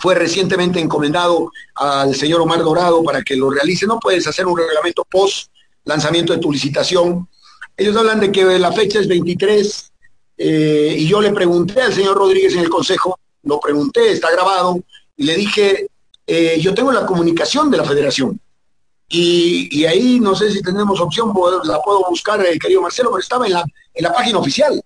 fue 0.01 0.15
recientemente 0.15 0.79
encomendado 0.79 1.51
al 1.75 2.15
señor 2.15 2.41
Omar 2.41 2.63
Dorado 2.63 3.03
para 3.03 3.21
que 3.21 3.35
lo 3.35 3.49
realice. 3.49 3.85
No 3.85 3.99
puedes 3.99 4.27
hacer 4.27 4.45
un 4.45 4.57
reglamento 4.57 5.05
post 5.05 5.49
lanzamiento 5.85 6.33
de 6.33 6.39
tu 6.39 6.51
licitación. 6.51 7.27
Ellos 7.75 7.95
hablan 7.95 8.19
de 8.19 8.31
que 8.31 8.43
la 8.59 8.71
fecha 8.71 8.99
es 8.99 9.07
23 9.07 9.91
eh, 10.37 10.95
y 10.97 11.07
yo 11.07 11.21
le 11.21 11.31
pregunté 11.31 11.81
al 11.81 11.93
señor 11.93 12.17
Rodríguez 12.17 12.53
en 12.53 12.61
el 12.61 12.69
consejo, 12.69 13.19
lo 13.43 13.59
pregunté, 13.59 14.11
está 14.11 14.31
grabado, 14.31 14.79
y 15.15 15.25
le 15.25 15.35
dije, 15.35 15.87
eh, 16.25 16.57
yo 16.59 16.73
tengo 16.73 16.91
la 16.91 17.05
comunicación 17.05 17.69
de 17.69 17.77
la 17.77 17.83
federación. 17.83 18.39
Y, 19.09 19.85
ahí 19.85 20.19
no 20.19 20.33
sé 20.33 20.51
si 20.51 20.61
tenemos 20.63 20.99
opción, 20.99 21.33
la 21.65 21.81
puedo 21.81 22.03
buscar, 22.09 22.43
el 22.43 22.57
querido 22.57 22.81
Marcelo, 22.81 23.11
pero 23.11 23.21
estaba 23.21 23.45
en 23.45 23.53
la, 23.53 23.63
en 23.93 24.03
la 24.03 24.11
página 24.11 24.39
oficial. 24.39 24.81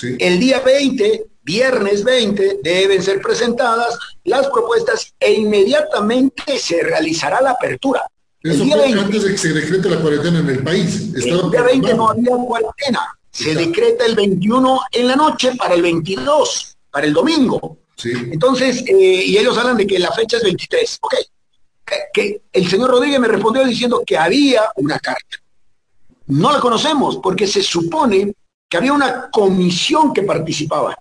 El 0.00 0.38
día 0.38 0.60
20, 0.60 1.26
viernes 1.42 2.04
20, 2.04 2.60
deben 2.62 3.02
ser 3.02 3.20
presentadas 3.20 3.98
las 4.24 4.48
propuestas 4.48 5.12
e 5.18 5.32
inmediatamente 5.32 6.58
se 6.58 6.82
realizará 6.82 7.40
la 7.40 7.50
apertura. 7.52 8.02
Eso 8.42 8.64
fue 8.64 8.92
antes 8.92 9.22
de 9.22 9.30
que 9.30 9.38
se 9.38 9.52
decrete 9.52 9.88
la 9.88 10.00
cuarentena 10.00 10.40
en 10.40 10.48
el 10.48 10.64
país. 10.64 11.12
el 11.14 11.50
día 11.50 11.62
20 11.62 11.94
no 11.94 12.10
había 12.10 12.36
cuarentena. 12.36 13.00
Se 13.30 13.54
decreta 13.54 14.04
el 14.04 14.14
21 14.14 14.80
en 14.90 15.06
la 15.06 15.16
noche 15.16 15.54
para 15.56 15.74
el 15.74 15.82
22, 15.82 16.76
para 16.90 17.06
el 17.06 17.12
domingo. 17.12 17.78
Entonces, 18.04 18.84
eh, 18.86 19.24
y 19.26 19.38
ellos 19.38 19.56
hablan 19.56 19.76
de 19.76 19.86
que 19.86 19.98
la 19.98 20.10
fecha 20.10 20.38
es 20.38 20.42
23. 20.42 20.98
Ok. 21.02 21.14
Que, 22.12 22.42
el 22.52 22.68
señor 22.68 22.90
Rodríguez 22.90 23.20
me 23.20 23.28
respondió 23.28 23.64
diciendo 23.64 24.02
que 24.04 24.16
había 24.16 24.62
una 24.76 24.98
carta. 24.98 25.36
No 26.26 26.50
la 26.52 26.60
conocemos 26.60 27.18
porque 27.22 27.46
se 27.46 27.62
supone 27.62 28.32
que 28.68 28.76
había 28.76 28.92
una 28.92 29.30
comisión 29.30 30.12
que 30.12 30.22
participaba. 30.22 30.96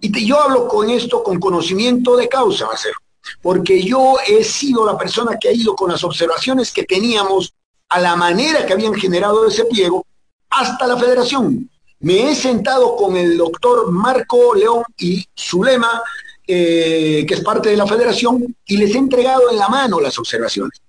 Y 0.00 0.26
yo 0.26 0.40
hablo 0.40 0.68
con 0.68 0.90
esto 0.90 1.22
con 1.22 1.40
conocimiento 1.40 2.16
de 2.16 2.28
causa, 2.28 2.66
Marcelo 2.66 2.96
porque 3.42 3.82
yo 3.82 4.16
he 4.26 4.42
sido 4.44 4.84
la 4.86 4.96
persona 4.96 5.38
que 5.38 5.48
ha 5.48 5.52
ido 5.52 5.74
con 5.74 5.90
las 5.90 6.04
observaciones 6.04 6.72
que 6.72 6.84
teníamos 6.84 7.52
a 7.88 8.00
la 8.00 8.16
manera 8.16 8.66
que 8.66 8.72
habían 8.72 8.94
generado 8.94 9.46
ese 9.46 9.64
pliego 9.64 10.04
hasta 10.50 10.86
la 10.86 10.96
federación. 10.96 11.70
Me 12.00 12.30
he 12.30 12.34
sentado 12.34 12.96
con 12.96 13.16
el 13.16 13.36
doctor 13.36 13.90
Marco 13.90 14.54
León 14.54 14.84
y 14.98 15.24
Zulema, 15.36 16.02
eh, 16.46 17.24
que 17.26 17.34
es 17.34 17.40
parte 17.40 17.70
de 17.70 17.76
la 17.76 17.86
federación, 17.86 18.56
y 18.66 18.76
les 18.76 18.94
he 18.94 18.98
entregado 18.98 19.50
en 19.50 19.58
la 19.58 19.68
mano 19.68 20.00
las 20.00 20.18
observaciones. 20.18 20.80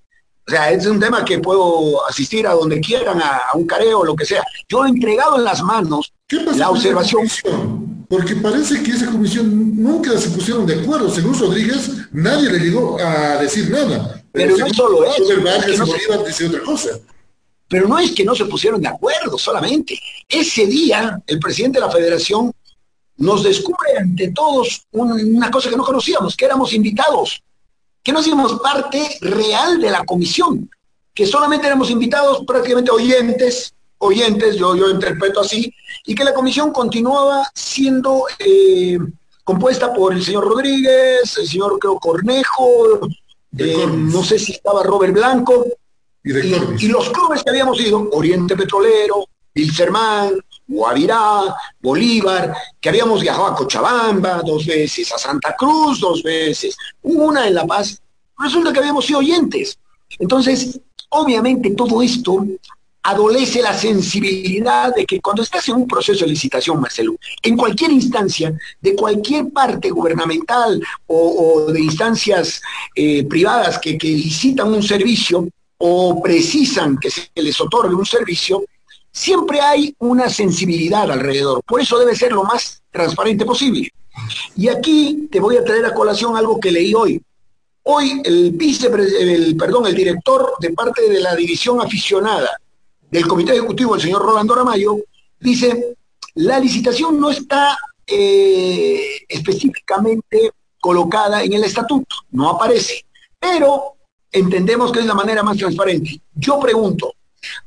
O 0.48 0.52
sea, 0.52 0.72
es 0.72 0.86
un 0.86 1.00
tema 1.00 1.24
que 1.24 1.40
puedo 1.40 2.06
asistir 2.08 2.48
a 2.48 2.54
donde 2.54 2.80
quieran, 2.80 3.22
a, 3.22 3.42
un 3.54 3.68
careo, 3.68 4.04
lo 4.04 4.16
que 4.16 4.26
sea. 4.26 4.44
Yo 4.68 4.86
he 4.86 4.90
entregado 4.90 5.38
en 5.38 5.44
las 5.44 5.62
manos 5.62 6.12
la 6.56 6.70
observación. 6.70 7.28
Porque 8.10 8.36
parece 8.36 8.82
que 8.82 8.90
esa 8.90 9.12
comisión 9.12 9.82
nunca 9.82 10.18
se 10.18 10.32
pusieron 10.32 10.66
de 10.66 10.82
acuerdo. 10.82 11.14
Según 11.14 11.40
Rodríguez, 11.40 11.92
nadie 12.12 12.52
le 12.52 12.60
llegó 12.60 13.00
a 13.00 13.38
decir 13.38 13.70
nada. 13.70 14.24
Pero, 14.32 14.58
no 14.58 14.66
es 14.66 14.76
solo 14.76 15.06
eso. 15.06 16.48
otra 16.48 16.64
cosa. 16.64 16.90
Pero 17.68 17.88
no 17.88 18.00
es 18.00 18.12
que 18.14 18.26
no 18.26 18.34
se 18.34 18.46
pusieron 18.46 18.82
de 18.82 18.88
acuerdo 18.88 19.38
solamente. 19.38 20.00
Ese 20.28 20.66
día, 20.66 21.22
el 21.28 21.40
presidente 21.40 21.80
de 21.80 21.86
la 21.86 21.92
federación 21.92 22.52
nos 23.18 23.44
descubre 23.44 24.00
ante 24.00 24.32
todos 24.32 24.88
una 24.92 25.52
cosa 25.52 25.70
que 25.70 25.78
no 25.78 25.84
conocíamos, 25.84 26.36
que 26.36 26.46
éramos 26.46 26.74
invitados, 26.74 27.44
que 28.02 28.12
no 28.12 28.20
hacíamos 28.20 28.60
parte 28.60 29.18
real 29.22 29.80
de 29.80 29.92
la 29.92 30.04
comisión, 30.04 30.68
que 31.14 31.28
solamente 31.28 31.68
éramos 31.68 31.92
invitados 31.92 32.44
prácticamente 32.48 32.90
oyentes, 32.90 33.72
oyentes, 34.00 34.56
yo, 34.56 34.76
yo 34.76 34.90
interpreto 34.90 35.42
así, 35.42 35.74
y 36.06 36.16
que 36.16 36.24
la 36.24 36.34
comisión 36.34 36.72
continuaba 36.72 37.50
siendo 37.54 38.26
eh, 38.40 38.98
compuesta 39.44 39.94
por 39.94 40.14
el 40.14 40.24
señor 40.24 40.46
Rodríguez, 40.46 41.38
el 41.38 41.48
señor 41.48 41.78
creo 41.80 42.00
Cornejo, 42.00 43.00
eh, 43.58 43.88
no 43.88 44.24
sé 44.24 44.40
si 44.40 44.54
estaba 44.54 44.84
Robert 44.84 45.14
Blanco, 45.14 45.66
y, 46.24 46.88
los 46.88 47.10
clubes 47.10 47.44
que 47.44 47.50
habíamos 47.50 47.80
ido, 47.80 48.10
Oriente 48.12 48.56
Petrolero, 48.56 49.26
Ilserman, 49.54 50.40
Guavirá, 50.68 51.56
Bolívar, 51.82 52.56
que 52.80 52.90
habíamos 52.90 53.22
viajado 53.22 53.48
a 53.48 53.56
Cochabamba 53.56 54.42
dos 54.46 54.66
veces, 54.66 55.12
a 55.12 55.18
Santa 55.18 55.56
Cruz 55.58 56.00
dos 56.00 56.22
veces, 56.22 56.78
una 57.02 57.48
en 57.48 57.56
La 57.56 57.66
Paz, 57.66 58.02
resulta 58.38 58.72
que 58.72 58.80
habíamos 58.80 59.06
sido 59.06 59.20
oyentes. 59.20 59.80
Entonces, 60.20 60.80
obviamente 61.10 61.72
todo 61.72 62.02
esto 62.02 62.46
adolece 63.10 63.62
la 63.62 63.74
sensibilidad 63.74 64.94
de 64.94 65.06
que 65.06 65.20
cuando 65.20 65.42
estás 65.42 65.68
en 65.70 65.76
un 65.76 65.88
proceso 65.88 66.26
de 66.26 66.32
licitación, 66.32 66.80
Marcelo, 66.80 67.16
en 67.42 67.58
cualquier 67.58 67.92
instancia, 67.92 68.54
de 68.80 68.96
cualquier 68.96 69.50
parte 69.50 69.90
gubernamental 69.90 70.82
o, 71.08 71.66
de 71.72 71.82
instancias 71.82 72.62
eh, 72.96 73.24
privadas 73.24 73.80
que, 73.80 73.98
que 73.98 74.10
licitan 74.10 74.72
un 74.72 74.84
servicio 74.84 75.48
o 75.80 76.22
precisan 76.22 76.98
que 76.98 77.10
se 77.10 77.30
les 77.36 77.60
otorgue 77.60 77.96
un 77.96 78.06
servicio, 78.06 78.64
siempre 79.12 79.60
hay 79.60 79.96
una 80.00 80.30
sensibilidad 80.30 81.10
alrededor. 81.12 81.62
Por 81.66 81.82
eso 81.82 81.98
debe 81.98 82.16
ser 82.16 82.32
lo 82.32 82.44
más 82.44 82.82
transparente 82.92 83.46
posible. 83.46 83.90
Y 84.56 84.68
aquí 84.68 85.28
te 85.32 85.40
voy 85.40 85.58
a 85.58 85.64
traer 85.64 85.86
a 85.86 85.94
colación 85.94 86.38
algo 86.38 86.60
que 86.60 86.72
leí 86.72 86.94
hoy. 86.94 87.22
Hoy 87.84 88.22
el 88.24 88.52
vice, 88.52 88.88
el, 88.88 89.56
perdón, 89.56 89.88
el 89.88 89.96
director 89.96 90.54
de 90.60 90.72
parte 90.74 91.10
de 91.10 91.22
la 91.22 91.36
división 91.36 91.82
aficionada 91.82 92.50
del 93.12 93.28
Comité 93.28 93.54
Ejecutivo, 93.54 93.96
el 93.96 94.02
señor 94.02 94.22
Rolando 94.22 94.56
Ramayo, 94.56 94.98
dice, 95.40 95.96
la 96.36 96.60
licitación 96.60 97.20
no 97.20 97.30
está 97.30 97.78
eh, 98.06 99.22
específicamente 99.28 100.52
colocada 100.80 101.44
en 101.44 101.54
el 101.54 101.64
estatuto, 101.64 102.16
no 102.32 102.50
aparece, 102.50 103.06
pero 103.40 103.96
entendemos 104.32 104.92
que 104.92 105.00
es 105.00 105.06
la 105.06 105.14
manera 105.14 105.44
más 105.44 105.58
transparente. 105.58 106.22
Yo 106.36 106.60
pregunto, 106.60 107.14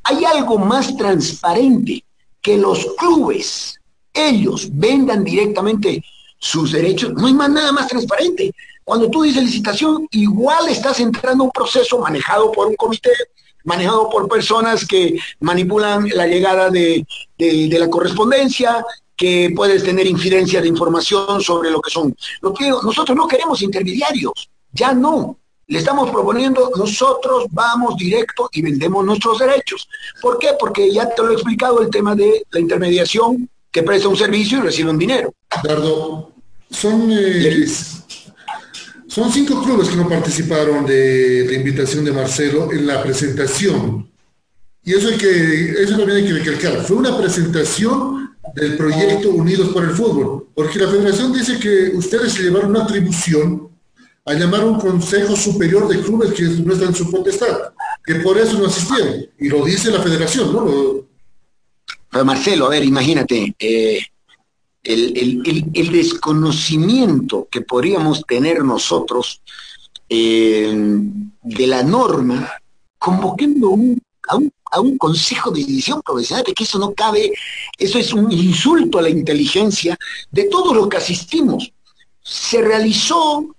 ¿hay 0.05 0.25
algo 0.25 0.59
más 0.59 0.97
transparente 0.97 2.05
que 2.41 2.57
los 2.57 2.87
clubes, 2.97 3.79
ellos 4.13 4.69
vendan 4.73 5.25
directamente 5.25 6.03
sus 6.39 6.73
derechos? 6.73 7.13
No 7.15 7.27
hay 7.27 7.35
más 7.35 7.51
nada 7.51 7.73
más 7.73 7.89
transparente. 7.89 8.53
Cuando 8.85 9.09
tú 9.11 9.23
dices 9.23 9.45
licitación, 9.45 10.09
igual 10.11 10.69
estás 10.69 10.99
entrando 11.01 11.45
a 11.45 11.47
un 11.47 11.53
proceso 11.53 11.99
manejado 11.99 12.51
por 12.51 12.67
un 12.67 12.75
comité 12.75 13.11
manejado 13.65 14.09
por 14.11 14.29
personas 14.29 14.87
que 14.87 15.19
manipulan 15.41 16.09
la 16.15 16.27
llegada 16.27 16.71
de, 16.71 17.07
la 17.39 17.89
correspondencia, 17.89 18.85
que 19.17 19.53
puedes 19.55 19.85
tener 19.85 20.07
infidencia 20.07 20.61
de 20.61 20.69
información 20.69 21.41
sobre 21.41 21.71
lo 21.71 21.81
que 21.81 21.91
son. 21.91 22.15
Lo 22.41 22.53
que 22.53 22.69
nosotros 22.69 23.17
no 23.17 23.27
queremos 23.29 23.63
intermediarios, 23.63 24.51
ya 24.73 24.93
no. 24.93 25.37
Le 25.69 25.79
estamos 25.79 26.11
proponiendo, 26.11 26.73
nosotros 26.77 27.47
vamos 27.51 27.97
directo 27.97 28.51
y 28.53 28.63
vendemos 28.63 29.05
nuestros 29.05 29.39
derechos. 29.39 29.89
¿Por 30.21 30.39
qué? 30.39 30.51
Porque 30.59 30.93
ya 30.93 31.09
te 31.09 31.23
lo 31.23 31.31
he 31.31 31.35
explicado 31.35 31.81
el 31.81 31.89
tema 31.89 32.15
de 32.15 32.45
la 32.51 32.61
intermediación 32.61 33.49
que 33.71 33.83
presta 33.83 34.09
un 34.09 34.17
servicio 34.17 34.59
y 34.59 34.63
recibe 34.63 34.91
un 34.91 34.99
dinero. 34.99 35.33
Dardo, 35.63 36.33
son 36.71 37.11
eh, 37.11 37.67
son 39.13 39.31
cinco 39.31 39.63
clubes 39.63 39.91
que 39.91 39.97
no 39.97 40.09
participaron 40.09 40.87
de 40.87 41.45
la 41.47 41.53
invitación 41.53 42.03
de 42.03 42.13
Marcelo 42.13 42.73
en 42.73 42.87
la 42.87 43.03
presentación. 43.03 44.11
Y 44.83 44.95
eso, 44.95 45.09
hay 45.09 45.19
que, 45.19 45.73
eso 45.83 45.99
también 45.99 46.17
hay 46.17 46.25
que 46.25 46.33
recalcar. 46.33 46.83
Fue 46.83 46.97
una 46.97 47.19
presentación 47.19 48.31
del 48.55 48.75
proyecto 48.79 49.29
Unidos 49.29 49.69
por 49.69 49.85
el 49.85 49.91
Fútbol, 49.91 50.49
porque 50.55 50.79
la 50.79 50.89
federación 50.89 51.31
dice 51.31 51.59
que 51.59 51.95
ustedes 51.95 52.33
se 52.33 52.45
llevaron 52.45 52.71
una 52.71 52.85
atribución 52.85 53.69
a 54.25 54.33
llamar 54.33 54.63
a 54.63 54.67
un 54.67 54.81
consejo 54.81 55.37
superior 55.37 55.89
de 55.89 56.01
clubes 56.01 56.33
que 56.33 56.45
no 56.45 56.73
están 56.73 56.89
en 56.89 56.95
su 56.95 57.11
potestad, 57.11 57.55
que 58.03 58.15
por 58.15 58.39
eso 58.39 58.59
no 58.59 58.67
asistieron. 58.67 59.27
Y 59.39 59.51
lo 59.51 59.63
dice 59.63 59.91
la 59.91 60.01
federación, 60.01 60.55
¿no? 60.55 61.05
Pero 62.11 62.25
Marcelo, 62.25 62.65
a 62.65 62.71
ver, 62.71 62.83
imagínate, 62.83 63.55
eh, 63.59 64.01
el, 64.85 65.91
desconocimiento 65.93 67.47
que 67.51 67.61
podríamos 67.61 68.25
tener 68.27 68.65
nosotros 68.65 69.41
eh, 70.09 70.73
de 71.43 71.67
la 71.67 71.83
norma, 71.83 72.53
convocando 72.99 73.69
a, 73.69 73.71
un, 73.71 74.03
a, 74.71 74.81
un, 74.81 74.99
consejo 74.99 75.51
de 75.51 75.65
división 75.65 76.03
profesional, 76.03 76.45
que 76.45 76.65
eso 76.65 76.79
no 76.79 76.93
cabe, 76.93 77.33
eso 77.79 77.99
es 77.99 78.13
un 78.13 78.31
insulto 78.31 78.99
a 78.99 79.03
la 79.03 79.11
inteligencia 79.11 79.97
de 80.31 80.45
todos 80.45 80.75
los 80.75 80.89
que 80.89 80.97
asistimos. 80.97 81.73
Se 82.23 82.61
realizó 82.61 83.55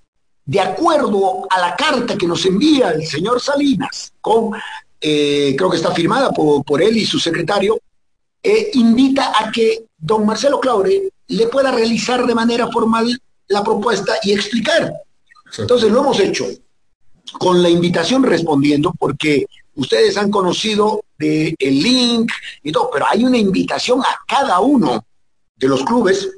de 0.46 0.60
acuerdo 0.60 1.48
a 1.50 1.60
la 1.60 1.76
carta 1.76 2.18
que 2.18 2.28
nos 2.28 2.46
envía 2.46 2.92
el 2.92 3.06
señor 3.06 3.40
Salinas, 3.40 4.14
con, 4.22 4.52
eh, 5.00 5.56
creo 5.58 5.70
que 5.70 5.78
está 5.78 5.92
firmada 5.92 6.32
por, 6.32 6.64
por 6.64 6.82
él 6.82 6.98
y 6.98 7.06
su 7.06 7.20
secretario, 7.20 7.80
eh, 8.42 8.72
invita 8.74 9.32
a 9.40 9.52
que 9.52 9.86
don 9.98 10.26
Marcelo 10.26 10.60
Claure 10.60 11.13
le 11.28 11.48
pueda 11.48 11.72
realizar 11.72 12.26
de 12.26 12.36
manera 12.36 12.68
formal 12.68 13.20
la 13.48 13.64
propuesta 13.64 14.14
y 14.24 14.32
explicar. 14.32 14.94
Entonces 15.58 15.92
lo 15.92 16.02
hemos 16.02 16.20
hecho 16.20 16.46
con 17.40 17.62
la 17.62 17.70
invitación 17.70 18.24
respondiendo 18.24 18.94
porque 18.98 19.46
ustedes 19.76 20.18
han 20.18 20.30
conocido 20.30 21.04
de 21.18 21.56
el 21.58 21.82
link 21.82 22.32
y 22.62 22.72
todo, 22.72 22.90
pero 22.92 23.06
hay 23.10 23.24
una 23.24 23.38
invitación 23.38 24.02
a 24.02 24.20
cada 24.28 24.60
uno 24.60 25.06
de 25.56 25.68
los 25.68 25.84
clubes, 25.84 26.30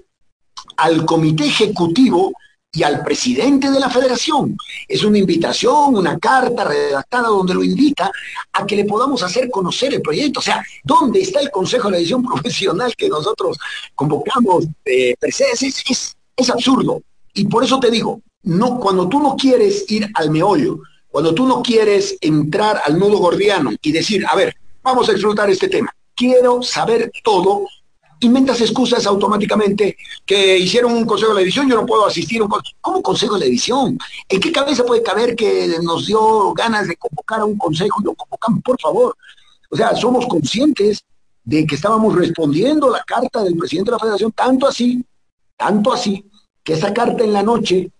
al 0.77 1.05
comité 1.05 1.45
ejecutivo 1.45 2.33
y 2.75 2.83
al 2.83 3.03
presidente 3.03 3.71
de 3.71 3.79
la 3.79 3.89
federación. 3.89 4.57
Es 4.87 5.03
una 5.03 5.17
invitación, 5.17 5.95
una 5.95 6.19
carta 6.19 6.63
redactada 6.63 7.29
donde 7.29 7.53
lo 7.53 7.63
invita 7.63 8.11
a 8.53 8.65
que 8.65 8.75
le 8.75 8.85
podamos 8.85 9.23
hacer 9.23 9.49
conocer 9.49 9.93
el 9.93 10.01
proyecto. 10.01 10.39
O 10.39 10.43
sea, 10.43 10.63
¿dónde 10.83 11.21
está 11.21 11.39
el 11.39 11.51
Consejo 11.51 11.87
de 11.87 11.93
la 11.93 11.97
Edición 11.97 12.23
Profesional 12.31 12.93
que 12.95 13.09
nosotros 13.09 13.57
convocamos 13.95 14.65
de 14.83 15.15
es, 15.21 16.15
es 16.35 16.49
absurdo. 16.49 17.01
Y 17.33 17.45
por 17.47 17.63
eso 17.63 17.79
te 17.79 17.91
digo, 17.91 18.21
no, 18.43 18.79
cuando 18.79 19.07
tú 19.09 19.19
no 19.19 19.35
quieres 19.35 19.89
ir 19.89 20.09
al 20.13 20.29
meollo, 20.29 20.79
cuando 21.09 21.33
tú 21.33 21.47
no 21.47 21.63
quieres 21.63 22.17
entrar 22.21 22.81
al 22.85 22.99
nudo 22.99 23.17
gordiano 23.17 23.71
y 23.81 23.91
decir, 23.91 24.25
a 24.27 24.35
ver, 24.35 24.55
vamos 24.83 25.07
a 25.09 25.13
explotar 25.13 25.49
este 25.49 25.67
tema, 25.67 25.89
quiero 26.13 26.61
saber 26.61 27.11
todo, 27.23 27.65
inventas 28.19 28.61
excusas 28.61 29.05
automáticamente 29.05 29.97
que 30.25 30.57
hicieron 30.57 30.93
un 30.93 31.05
consejo 31.05 31.33
de 31.33 31.35
la 31.35 31.41
edición, 31.41 31.69
yo 31.69 31.75
no 31.75 31.85
puedo 31.85 32.05
asistir. 32.05 32.41
Un 32.41 32.49
¿Cómo 32.81 33.01
consejo 33.01 33.35
de 33.35 33.41
la 33.41 33.45
edición? 33.45 33.97
¿En 34.29 34.39
qué 34.39 34.51
cabeza 34.51 34.83
puede 34.83 35.03
caber 35.03 35.35
que 35.35 35.77
nos 35.83 36.07
dio 36.07 36.53
ganas 36.53 36.87
de 36.87 36.95
convocar 36.95 37.41
a 37.41 37.45
un 37.45 37.57
consejo 37.57 38.01
y 38.01 38.05
lo 38.05 38.13
convocamos? 38.13 38.61
Por 38.63 38.79
favor. 38.79 39.15
O 39.69 39.75
sea, 39.75 39.95
somos 39.95 40.25
conscientes 40.27 41.03
de 41.43 41.65
que 41.65 41.75
estábamos 41.75 42.15
respondiendo 42.15 42.89
la 42.89 43.03
carta 43.05 43.43
del 43.43 43.55
presidente 43.55 43.91
de 43.91 43.95
la 43.95 43.99
federación, 43.99 44.31
tanto 44.31 44.67
así, 44.67 45.03
tanto 45.55 45.93
así, 45.93 46.25
que 46.63 46.73
esa 46.73 46.93
carta 46.93 47.23
en 47.23 47.33
la 47.33 47.43
noche 47.43 47.91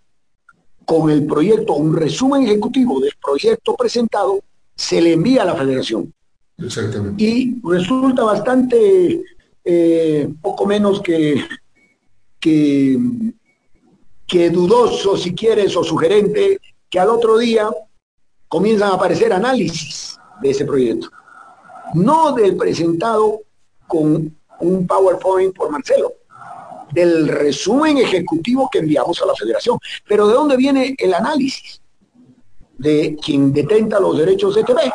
con 0.86 1.10
el 1.10 1.25
proyecto, 1.25 1.74
un 1.74 1.95
resumen 1.95 2.43
ejecutivo 2.43 3.00
del 3.00 3.13
proyecto 3.24 3.75
presentado, 3.75 4.39
se 4.75 5.01
le 5.01 5.13
envía 5.13 5.43
a 5.43 5.45
la 5.45 5.55
federación. 5.55 6.13
Exactamente. 6.57 7.24
Y 7.24 7.60
resulta 7.63 8.24
bastante, 8.24 9.22
eh, 9.65 10.29
poco 10.41 10.65
menos 10.67 11.01
que, 11.01 11.43
que, 12.39 13.00
que 14.27 14.50
dudoso, 14.51 15.17
si 15.17 15.34
quieres, 15.34 15.75
o 15.75 15.84
sugerente, 15.84 16.60
que 16.89 17.00
al 17.00 17.10
otro 17.10 17.38
día 17.39 17.69
comienzan 18.48 18.91
a 18.91 18.95
aparecer 18.95 19.34
análisis 19.34 20.17
de 20.41 20.51
ese 20.51 20.65
proyecto. 20.65 21.10
No 21.95 22.34
del 22.34 22.55
presentado 22.55 23.41
con 23.88 24.38
un 24.60 24.88
PowerPoint 24.88 25.55
por 25.55 25.72
Marcelo, 25.72 26.13
del 26.91 27.27
resumen 27.27 27.98
ejecutivo 27.98 28.69
que 28.72 28.79
enviamos 28.79 29.22
a 29.22 29.25
la 29.25 29.36
federación. 29.36 29.77
Pero 30.07 30.27
¿de 30.27 30.34
dónde 30.34 30.57
viene 30.57 30.95
el 30.98 31.13
análisis? 31.13 31.81
De 32.77 33.17
quien 33.22 33.51
detenta 33.51 34.00
los 34.00 34.17
derechos 34.17 34.55
de 34.55 34.63
TV. 34.63 34.91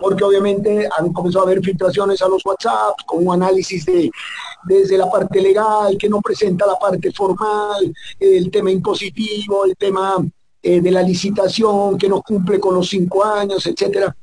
Porque 0.00 0.24
obviamente 0.24 0.88
han 0.98 1.12
comenzado 1.12 1.44
a 1.44 1.48
haber 1.48 1.62
filtraciones 1.62 2.22
a 2.22 2.28
los 2.28 2.44
WhatsApp 2.44 2.94
con 3.06 3.26
un 3.26 3.34
análisis 3.34 3.84
de 3.86 4.10
desde 4.64 4.98
la 4.98 5.10
parte 5.10 5.40
legal 5.40 5.96
que 5.96 6.08
no 6.08 6.20
presenta 6.20 6.66
la 6.66 6.78
parte 6.78 7.12
formal, 7.12 7.92
el 8.18 8.50
tema 8.50 8.70
impositivo, 8.70 9.64
el 9.64 9.76
tema 9.76 10.16
eh, 10.62 10.80
de 10.80 10.90
la 10.90 11.02
licitación 11.02 11.96
que 11.96 12.08
no 12.08 12.20
cumple 12.22 12.58
con 12.58 12.74
los 12.74 12.88
cinco 12.88 13.24
años, 13.24 13.64
etcétera 13.66 14.14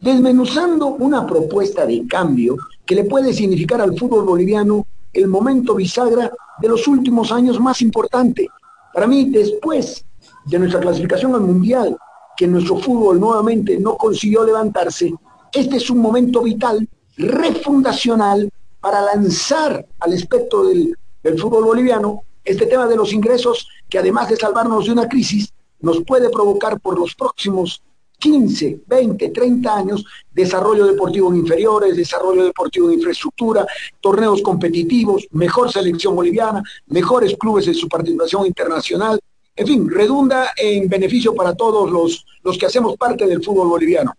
desmenuzando 0.00 0.86
una 0.86 1.26
propuesta 1.26 1.84
de 1.86 2.06
cambio 2.06 2.56
que 2.86 2.94
le 2.94 3.04
puede 3.04 3.32
significar 3.32 3.80
al 3.80 3.96
fútbol 3.98 4.24
boliviano 4.24 4.86
el 5.12 5.26
momento 5.26 5.74
bisagra 5.74 6.30
de 6.60 6.68
los 6.68 6.86
últimos 6.86 7.32
años 7.32 7.58
más 7.60 7.82
importante. 7.82 8.48
Para 8.92 9.06
mí, 9.06 9.30
después 9.30 10.04
de 10.44 10.58
nuestra 10.58 10.80
clasificación 10.80 11.34
al 11.34 11.40
Mundial, 11.40 11.96
que 12.38 12.46
nuestro 12.46 12.76
fútbol 12.78 13.18
nuevamente 13.18 13.78
no 13.80 13.96
consiguió 13.96 14.44
levantarse, 14.44 15.12
este 15.52 15.76
es 15.76 15.90
un 15.90 15.98
momento 15.98 16.40
vital, 16.42 16.88
refundacional, 17.16 18.48
para 18.80 19.02
lanzar 19.02 19.84
al 19.98 20.12
espectro 20.12 20.68
del, 20.68 20.96
fútbol 21.36 21.64
boliviano 21.64 22.22
este 22.44 22.66
tema 22.66 22.86
de 22.86 22.94
los 22.94 23.12
ingresos 23.12 23.66
que 23.90 23.98
además 23.98 24.30
de 24.30 24.36
salvarnos 24.36 24.86
de 24.86 24.92
una 24.92 25.08
crisis, 25.08 25.52
nos 25.80 26.02
puede 26.04 26.30
provocar 26.30 26.78
por 26.80 26.96
los 26.96 27.12
próximos 27.16 27.82
15, 28.18 28.82
20, 28.86 29.30
30 29.30 29.76
años, 29.76 30.04
desarrollo 30.32 30.86
deportivo 30.86 31.30
en 31.30 31.40
inferiores, 31.40 31.96
desarrollo 31.96 32.44
deportivo 32.44 32.88
en 32.88 32.94
infraestructura, 32.94 33.66
torneos 34.00 34.42
competitivos, 34.42 35.26
mejor 35.32 35.72
selección 35.72 36.14
boliviana, 36.14 36.62
mejores 36.86 37.36
clubes 37.36 37.66
en 37.66 37.74
su 37.74 37.88
participación 37.88 38.46
internacional, 38.46 39.18
en 39.58 39.66
fin, 39.66 39.90
redunda 39.90 40.52
en 40.56 40.88
beneficio 40.88 41.34
para 41.34 41.54
todos 41.54 41.90
los, 41.90 42.24
los 42.42 42.56
que 42.56 42.66
hacemos 42.66 42.96
parte 42.96 43.26
del 43.26 43.42
fútbol 43.42 43.68
boliviano. 43.68 44.14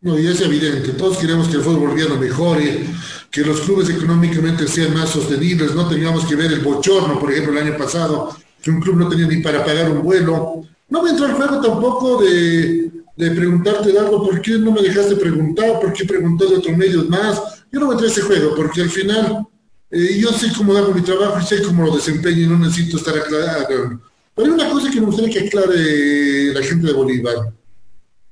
No, 0.00 0.18
y 0.18 0.26
es 0.26 0.40
evidente, 0.40 0.90
todos 0.90 1.18
queremos 1.18 1.48
que 1.48 1.56
el 1.56 1.62
fútbol 1.62 1.88
boliviano 1.88 2.16
mejore, 2.16 2.86
que 3.30 3.42
los 3.42 3.60
clubes 3.60 3.90
económicamente 3.90 4.66
sean 4.66 4.94
más 4.94 5.10
sostenibles, 5.10 5.74
no 5.74 5.88
tengamos 5.88 6.24
que 6.24 6.36
ver 6.36 6.52
el 6.52 6.60
bochorno, 6.60 7.18
por 7.18 7.30
ejemplo, 7.30 7.52
el 7.52 7.66
año 7.66 7.76
pasado, 7.76 8.34
que 8.62 8.70
un 8.70 8.80
club 8.80 8.96
no 8.96 9.08
tenía 9.08 9.26
ni 9.26 9.42
para 9.42 9.64
pagar 9.64 9.90
un 9.90 10.02
vuelo. 10.02 10.62
No 10.88 11.02
me 11.02 11.10
entra 11.10 11.26
el 11.26 11.34
juego 11.34 11.60
tampoco 11.60 12.22
de 12.22 12.88
de 13.18 13.32
preguntarte 13.32 13.98
algo, 13.98 14.22
¿por 14.22 14.40
qué 14.40 14.58
no 14.58 14.70
me 14.70 14.80
dejaste 14.80 15.16
preguntar? 15.16 15.80
¿Por 15.80 15.92
qué 15.92 16.04
preguntó 16.04 16.48
de 16.48 16.58
otros 16.58 16.76
medios 16.76 17.08
más? 17.08 17.64
Yo 17.72 17.80
no 17.80 17.88
me 17.88 17.96
trae 17.96 18.06
ese 18.06 18.22
juego, 18.22 18.54
porque 18.54 18.82
al 18.82 18.90
final 18.90 19.44
eh, 19.90 20.18
yo 20.20 20.28
sé 20.30 20.52
cómo 20.56 20.76
hago 20.76 20.94
mi 20.94 21.00
trabajo 21.02 21.36
y 21.40 21.44
sé 21.44 21.60
cómo 21.60 21.84
lo 21.84 21.96
desempeño 21.96 22.42
y 22.42 22.46
no 22.46 22.58
necesito 22.58 22.96
estar 22.96 23.18
aclarado. 23.18 24.00
Pero 24.38 24.52
hay 24.52 24.60
una 24.60 24.70
cosa 24.70 24.88
que 24.88 25.00
me 25.00 25.06
gustaría 25.06 25.32
que 25.32 25.48
aclare 25.48 26.54
la 26.54 26.62
gente 26.62 26.86
de 26.86 26.92
Bolívar. 26.92 27.52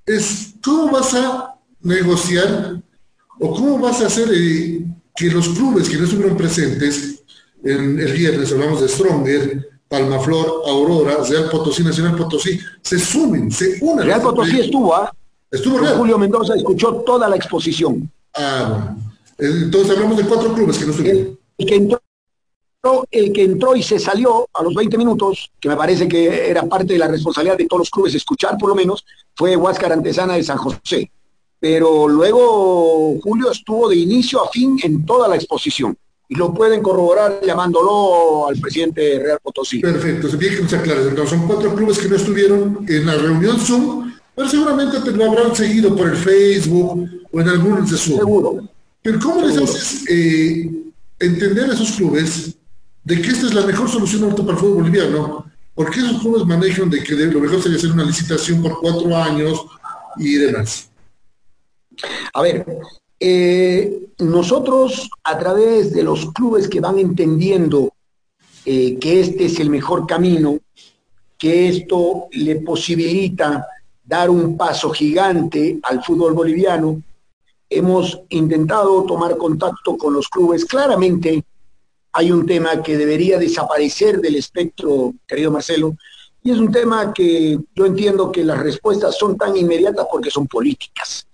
Es 0.07 0.55
cómo 0.65 0.93
vas 0.93 1.13
a 1.15 1.57
negociar 1.81 2.81
o 3.41 3.53
cómo 3.53 3.81
vas 3.81 4.01
a 4.03 4.07
hacer 4.07 4.29
eh, 4.33 4.87
que 5.17 5.31
los 5.31 5.49
clubes 5.49 5.89
que 5.89 5.97
no 5.97 6.05
estuvieron 6.05 6.37
presentes 6.37 7.25
en 7.65 7.99
el 7.99 8.13
viernes, 8.13 8.53
hablamos 8.53 8.83
de 8.83 8.89
Stronger, 8.89 9.69
Palmaflor, 9.89 10.63
Aurora, 10.69 11.17
Real 11.29 11.51
Potosí, 11.51 11.83
Nacional 11.83 12.15
Potosí, 12.15 12.61
se 12.83 13.01
sumen, 13.01 13.51
se 13.51 13.79
unan. 13.81 14.07
Real 14.07 14.23
Potosí 14.23 14.61
estuvo, 14.61 14.95
¿ah? 14.95 15.13
Estuvo 15.51 15.79
Real. 15.79 15.97
Julio 15.97 16.19
Mendoza 16.19 16.55
escuchó 16.55 17.03
toda 17.05 17.29
la 17.29 17.35
exposición. 17.35 18.09
Ah, 18.37 18.95
bueno. 19.39 19.65
Entonces 19.65 19.97
hablamos 19.97 20.19
de 20.19 20.25
cuatro 20.25 20.55
clubes 20.55 20.79
que 20.79 20.85
no 20.85 20.93
estuvieron. 20.93 21.39
El, 21.59 21.67
que 21.67 21.75
entró, 21.75 22.01
el 23.11 23.33
que 23.33 23.43
entró 23.43 23.75
y 23.77 23.83
se 23.83 23.99
salió 23.99 24.49
a 24.53 24.63
los 24.63 24.75
20 24.75 24.99
minutos, 24.99 25.51
que 25.61 25.69
me 25.69 25.77
parece 25.77 26.09
que 26.09 26.49
era 26.51 26.63
parte 26.63 26.93
de 26.93 26.99
la 26.99 27.09
responsabilidad 27.09 27.57
de 27.57 27.67
todos 27.67 27.81
los 27.81 27.91
clubes 27.91 28.15
escuchar 28.15 28.57
por 28.59 28.69
lo 28.69 28.75
menos, 28.75 29.05
fue 29.35 29.57
Huáscar 29.57 29.93
Antesana 29.93 30.35
de 30.35 30.43
San 30.43 30.59
José. 30.59 31.11
Pero 31.59 32.07
luego 32.09 33.19
Julio 33.23 33.51
estuvo 33.51 33.89
de 33.89 33.97
inicio 33.97 34.43
a 34.43 34.51
fin 34.51 34.79
en 34.83 35.05
toda 35.07 35.29
la 35.29 35.37
exposición 35.37 35.97
y 36.29 36.35
lo 36.35 36.53
pueden 36.53 36.83
corroborar 36.83 37.41
llamándolo 37.45 38.49
al 38.49 38.57
presidente 38.59 39.19
Real 39.19 39.39
Potosí. 39.43 39.81
Perfecto, 39.81 40.29
se 40.29 40.37
bien 40.37 40.57
que 40.57 40.63
nos 40.63 40.73
aclares. 40.73 41.07
Entonces 41.07 41.39
son 41.39 41.47
cuatro 41.47 41.75
clubes 41.75 41.99
que 41.99 42.09
no 42.09 42.17
estuvieron 42.17 42.85
en 42.89 43.07
la 43.07 43.15
reunión 43.15 43.59
Zoom, 43.61 44.13
pero 44.35 44.49
seguramente 44.49 45.01
te 45.01 45.13
lo 45.13 45.25
habrán 45.25 45.55
seguido 45.55 45.95
por 45.95 46.09
el 46.09 46.17
Facebook 46.17 47.09
o 47.31 47.41
en 47.41 47.49
algunos 47.49 47.91
de 47.91 47.97
Zoom. 47.97 48.19
Seguro. 48.19 48.69
Pero 49.03 49.21
¿cómo 49.21 49.47
les 49.47 49.57
haces 49.57 50.05
eh, 50.09 50.71
entender 51.21 51.71
a 51.71 51.75
esos 51.75 51.93
clubes 51.93 52.56
de 53.07 53.23
que 53.23 53.29
esta 53.29 53.47
es 53.47 53.55
la 53.55 53.65
mejor 53.65 53.89
solución 53.89 54.25
ahorita 54.25 54.43
para 54.43 54.55
el 54.55 54.59
fútbol 54.59 54.83
boliviano? 54.83 55.47
Porque 55.77 56.01
esos 56.01 56.21
clubes 56.21 56.45
manejan 56.45 56.91
de 56.91 57.05
que 57.05 57.15
lo 57.15 57.41
mejor 57.41 57.63
sería 57.63 57.79
hacer 57.79 57.93
una 57.93 58.05
licitación 58.05 58.61
por 58.61 58.81
cuatro 58.81 59.17
años 59.17 59.65
y 60.17 60.35
demás. 60.35 60.91
A 62.35 62.43
ver, 62.43 62.67
eh, 63.21 64.09
nosotros, 64.19 65.09
a 65.23 65.39
través 65.39 65.93
de 65.93 66.03
los 66.03 66.33
clubes 66.33 66.67
que 66.69 66.81
van 66.81 66.99
entendiendo 66.99 67.93
eh, 68.65 68.99
que 68.99 69.21
este 69.21 69.47
es 69.47 69.61
el 69.61 69.71
mejor 69.71 70.05
camino, 70.09 70.59
que 71.39 71.69
esto 71.69 72.27
le 72.33 72.57
posibilita 72.57 73.69
dar 74.05 74.31
un 74.31 74.57
paso 74.57 74.91
gigante 74.91 75.79
al 75.85 76.03
fútbol 76.03 76.33
boliviano, 76.33 77.01
hemos 77.71 78.21
intentado 78.31 79.05
tomar 79.05 79.37
contacto 79.37 79.97
con 79.97 80.13
los 80.13 80.29
clubes. 80.29 80.65
Claramente 80.65 81.45
hay 82.17 82.33
un 82.33 82.47
tema 82.47 82.83
que 82.83 82.97
debería 82.97 83.39
desaparecer 83.39 84.21
del 84.21 84.37
espectro, 84.37 85.13
querido 85.27 85.51
Marcelo, 85.51 85.97
y 86.43 86.51
es 86.51 86.59
un 86.59 86.73
tema 86.73 87.13
que 87.13 87.59
yo 87.75 87.87
entiendo 87.87 88.33
que 88.33 88.43
las 88.43 88.59
respuestas 88.59 89.19
son 89.19 89.37
tan 89.37 89.55
inmediatas 89.57 90.07
porque 90.11 90.31
son 90.31 90.47
políticas 90.47 91.27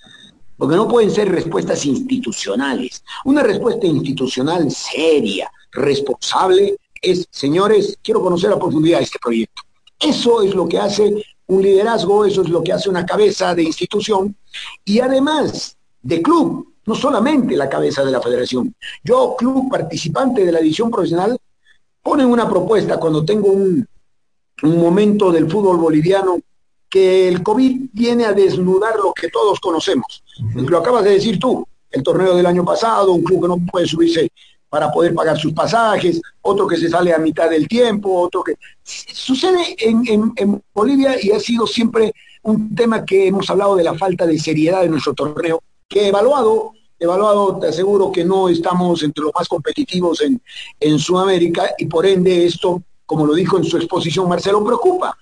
porque 0.62 0.76
no 0.76 0.86
pueden 0.86 1.10
ser 1.10 1.28
respuestas 1.28 1.84
institucionales. 1.86 3.02
Una 3.24 3.42
respuesta 3.42 3.84
institucional 3.84 4.70
seria, 4.70 5.50
responsable, 5.72 6.76
es, 7.00 7.26
señores, 7.32 7.98
quiero 8.00 8.22
conocer 8.22 8.52
a 8.52 8.58
profundidad 8.60 9.00
este 9.02 9.18
proyecto. 9.18 9.62
Eso 9.98 10.40
es 10.40 10.54
lo 10.54 10.68
que 10.68 10.78
hace 10.78 11.24
un 11.46 11.62
liderazgo, 11.62 12.24
eso 12.24 12.42
es 12.42 12.48
lo 12.48 12.62
que 12.62 12.72
hace 12.72 12.88
una 12.88 13.04
cabeza 13.04 13.56
de 13.56 13.64
institución 13.64 14.36
y 14.84 15.00
además 15.00 15.76
de 16.00 16.22
club, 16.22 16.71
no 16.86 16.94
solamente 16.94 17.56
la 17.56 17.68
cabeza 17.68 18.04
de 18.04 18.10
la 18.10 18.20
federación. 18.20 18.74
Yo, 19.04 19.36
club 19.36 19.70
participante 19.70 20.44
de 20.44 20.52
la 20.52 20.60
edición 20.60 20.90
profesional, 20.90 21.38
ponen 22.02 22.26
una 22.26 22.48
propuesta 22.48 22.98
cuando 22.98 23.24
tengo 23.24 23.48
un, 23.48 23.86
un 24.62 24.80
momento 24.80 25.30
del 25.30 25.50
fútbol 25.50 25.76
boliviano 25.76 26.38
que 26.88 27.28
el 27.28 27.42
COVID 27.42 27.88
viene 27.92 28.26
a 28.26 28.32
desnudar 28.32 28.96
lo 28.96 29.12
que 29.14 29.28
todos 29.28 29.58
conocemos. 29.60 30.22
Lo 30.54 30.78
acabas 30.78 31.04
de 31.04 31.10
decir 31.10 31.38
tú, 31.38 31.66
el 31.90 32.02
torneo 32.02 32.36
del 32.36 32.46
año 32.46 32.64
pasado, 32.64 33.12
un 33.12 33.22
club 33.22 33.42
que 33.42 33.48
no 33.48 33.58
puede 33.70 33.86
subirse 33.86 34.30
para 34.68 34.90
poder 34.90 35.14
pagar 35.14 35.38
sus 35.38 35.52
pasajes, 35.52 36.20
otro 36.40 36.66
que 36.66 36.76
se 36.76 36.88
sale 36.88 37.12
a 37.12 37.18
mitad 37.18 37.48
del 37.48 37.68
tiempo, 37.68 38.20
otro 38.20 38.42
que... 38.42 38.54
Sucede 38.82 39.76
en, 39.78 40.32
en 40.36 40.62
Bolivia 40.74 41.16
y 41.22 41.30
ha 41.30 41.40
sido 41.40 41.66
siempre 41.66 42.12
un 42.42 42.74
tema 42.74 43.04
que 43.04 43.28
hemos 43.28 43.48
hablado 43.48 43.76
de 43.76 43.84
la 43.84 43.94
falta 43.94 44.26
de 44.26 44.38
seriedad 44.38 44.82
de 44.82 44.88
nuestro 44.88 45.14
torneo, 45.14 45.62
que 45.92 46.08
evaluado 46.08 46.72
evaluado, 47.02 47.58
te 47.58 47.68
aseguro 47.68 48.12
que 48.12 48.24
no 48.24 48.48
estamos 48.48 49.02
entre 49.02 49.24
los 49.24 49.32
más 49.34 49.48
competitivos 49.48 50.20
en, 50.22 50.40
en 50.78 50.98
Sudamérica 50.98 51.70
y 51.78 51.86
por 51.86 52.06
ende 52.06 52.46
esto, 52.46 52.82
como 53.04 53.26
lo 53.26 53.34
dijo 53.34 53.58
en 53.58 53.64
su 53.64 53.76
exposición 53.76 54.28
Marcelo, 54.28 54.64
preocupa, 54.64 55.16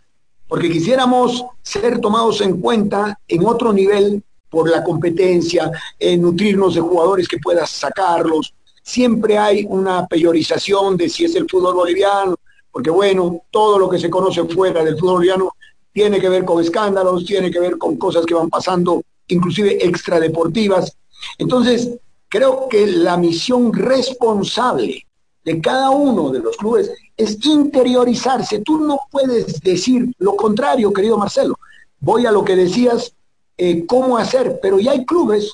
porque 0.46 0.70
quisiéramos 0.70 1.44
ser 1.62 2.00
tomados 2.00 2.40
en 2.40 2.61
cuenta 2.61 3.18
en 3.26 3.46
otro 3.46 3.72
nivel 3.72 4.22
por 4.48 4.68
la 4.68 4.83
competencia, 4.83 5.70
en 5.98 6.22
nutrirnos 6.22 6.74
de 6.74 6.80
jugadores 6.80 7.28
que 7.28 7.38
puedas 7.38 7.70
sacarlos. 7.70 8.52
Siempre 8.83 9.38
hay 9.38 9.64
una 9.68 10.06
peyorización 10.06 10.96
de 10.96 11.09
si 11.09 11.24
es 11.24 11.37
el 11.37 11.48
fútbol 11.48 11.74
boliviano, 11.74 12.35
porque 12.72 12.90
bueno, 12.90 13.42
todo 13.50 13.78
lo 13.78 13.88
que 13.88 13.98
se 13.98 14.11
conoce 14.11 14.44
fuera 14.44 14.85
del 14.85 14.98
fútbol 14.98 15.14
boliviano 15.14 15.52
tiene 15.92 16.20
que 16.20 16.28
ver 16.28 16.44
con 16.44 16.62
escándalos, 16.62 17.24
tiene 17.24 17.50
que 17.50 17.61
ver 17.61 17.78
con 17.78 17.96
cosas 17.96 18.26
que 18.26 18.35
van 18.35 18.50
pasando, 18.50 19.02
inclusive 19.31 19.85
extradeportivas, 19.85 20.97
entonces, 21.38 21.99
creo 22.29 22.69
que 22.69 22.87
la 22.87 23.16
misión 23.16 23.73
responsable 23.73 25.07
de 25.45 25.61
cada 25.61 25.90
uno 25.90 26.31
de 26.31 26.40
los 26.40 26.57
clubes 26.57 26.90
es 27.16 27.45
interiorizarse. 27.45 28.61
Tú 28.61 28.81
no 28.81 29.01
puedes 29.11 29.61
decir 29.61 30.12
lo 30.19 30.37
contrario, 30.37 30.93
querido 30.93 31.19
Marcelo. 31.19 31.59
Voy 31.99 32.27
a 32.27 32.33
lo 32.33 32.45
que 32.45 32.57
decías, 32.57 33.14
eh, 33.57 33.85
cómo 33.87 34.16
hacer, 34.16 34.59
pero 34.62 34.79
ya 34.79 34.93
hay 34.93 35.05
clubes 35.05 35.53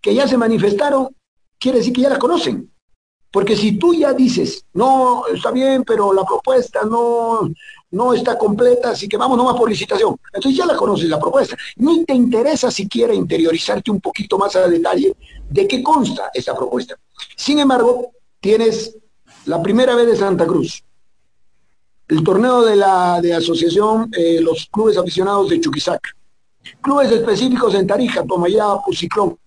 que 0.00 0.14
ya 0.14 0.26
se 0.26 0.36
manifestaron, 0.36 1.08
quiere 1.58 1.78
decir 1.78 1.92
que 1.92 2.02
ya 2.02 2.08
la 2.10 2.18
conocen. 2.18 2.70
Porque 3.30 3.56
si 3.56 3.78
tú 3.78 3.94
ya 3.94 4.12
dices, 4.12 4.64
no, 4.72 5.26
está 5.26 5.50
bien, 5.50 5.84
pero 5.84 6.12
la 6.14 6.24
propuesta 6.24 6.82
no, 6.84 7.50
no 7.90 8.12
está 8.12 8.36
completa, 8.36 8.90
así 8.90 9.08
que 9.08 9.16
vamos 9.16 9.36
nomás 9.36 9.56
por 9.56 9.68
licitación. 9.68 10.16
Entonces 10.32 10.58
ya 10.58 10.66
la 10.66 10.76
conoces 10.76 11.08
la 11.08 11.18
propuesta. 11.18 11.56
Ni 11.76 12.04
te 12.04 12.14
interesa 12.14 12.70
siquiera 12.70 13.14
interiorizarte 13.14 13.90
un 13.90 14.00
poquito 14.00 14.38
más 14.38 14.54
a 14.56 14.68
detalle 14.68 15.14
de 15.48 15.66
qué 15.66 15.82
consta 15.82 16.30
esa 16.34 16.54
propuesta. 16.54 16.96
Sin 17.36 17.58
embargo, 17.58 18.12
tienes 18.40 18.96
la 19.46 19.62
primera 19.62 19.94
vez 19.94 20.06
de 20.06 20.16
Santa 20.16 20.46
Cruz, 20.46 20.84
el 22.08 22.22
torneo 22.22 22.62
de 22.62 22.76
la 22.76 23.20
de 23.20 23.34
asociación, 23.34 24.10
eh, 24.16 24.40
los 24.40 24.66
clubes 24.66 24.96
aficionados 24.96 25.48
de 25.48 25.60
Chuquisaca, 25.60 26.10
clubes 26.80 27.10
específicos 27.10 27.74
en 27.74 27.86
Tarija, 27.86 28.24
Tomayá, 28.24 28.76
Puciclón, 28.84 29.38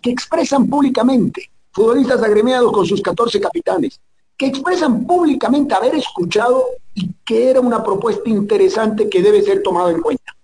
que 0.00 0.10
expresan 0.10 0.68
públicamente, 0.68 1.50
futbolistas 1.72 2.22
agremiados 2.22 2.72
con 2.72 2.86
sus 2.86 3.00
14 3.00 3.40
capitanes, 3.40 4.00
que 4.42 4.48
expresan 4.48 5.06
públicamente 5.06 5.72
haber 5.72 5.94
escuchado 5.94 6.64
y 6.96 7.08
que 7.24 7.50
era 7.50 7.60
una 7.60 7.80
propuesta 7.80 8.28
interesante 8.28 9.08
que 9.08 9.22
debe 9.22 9.40
ser 9.40 9.62
tomada 9.62 9.92
en 9.92 10.00
cuenta. 10.00 10.34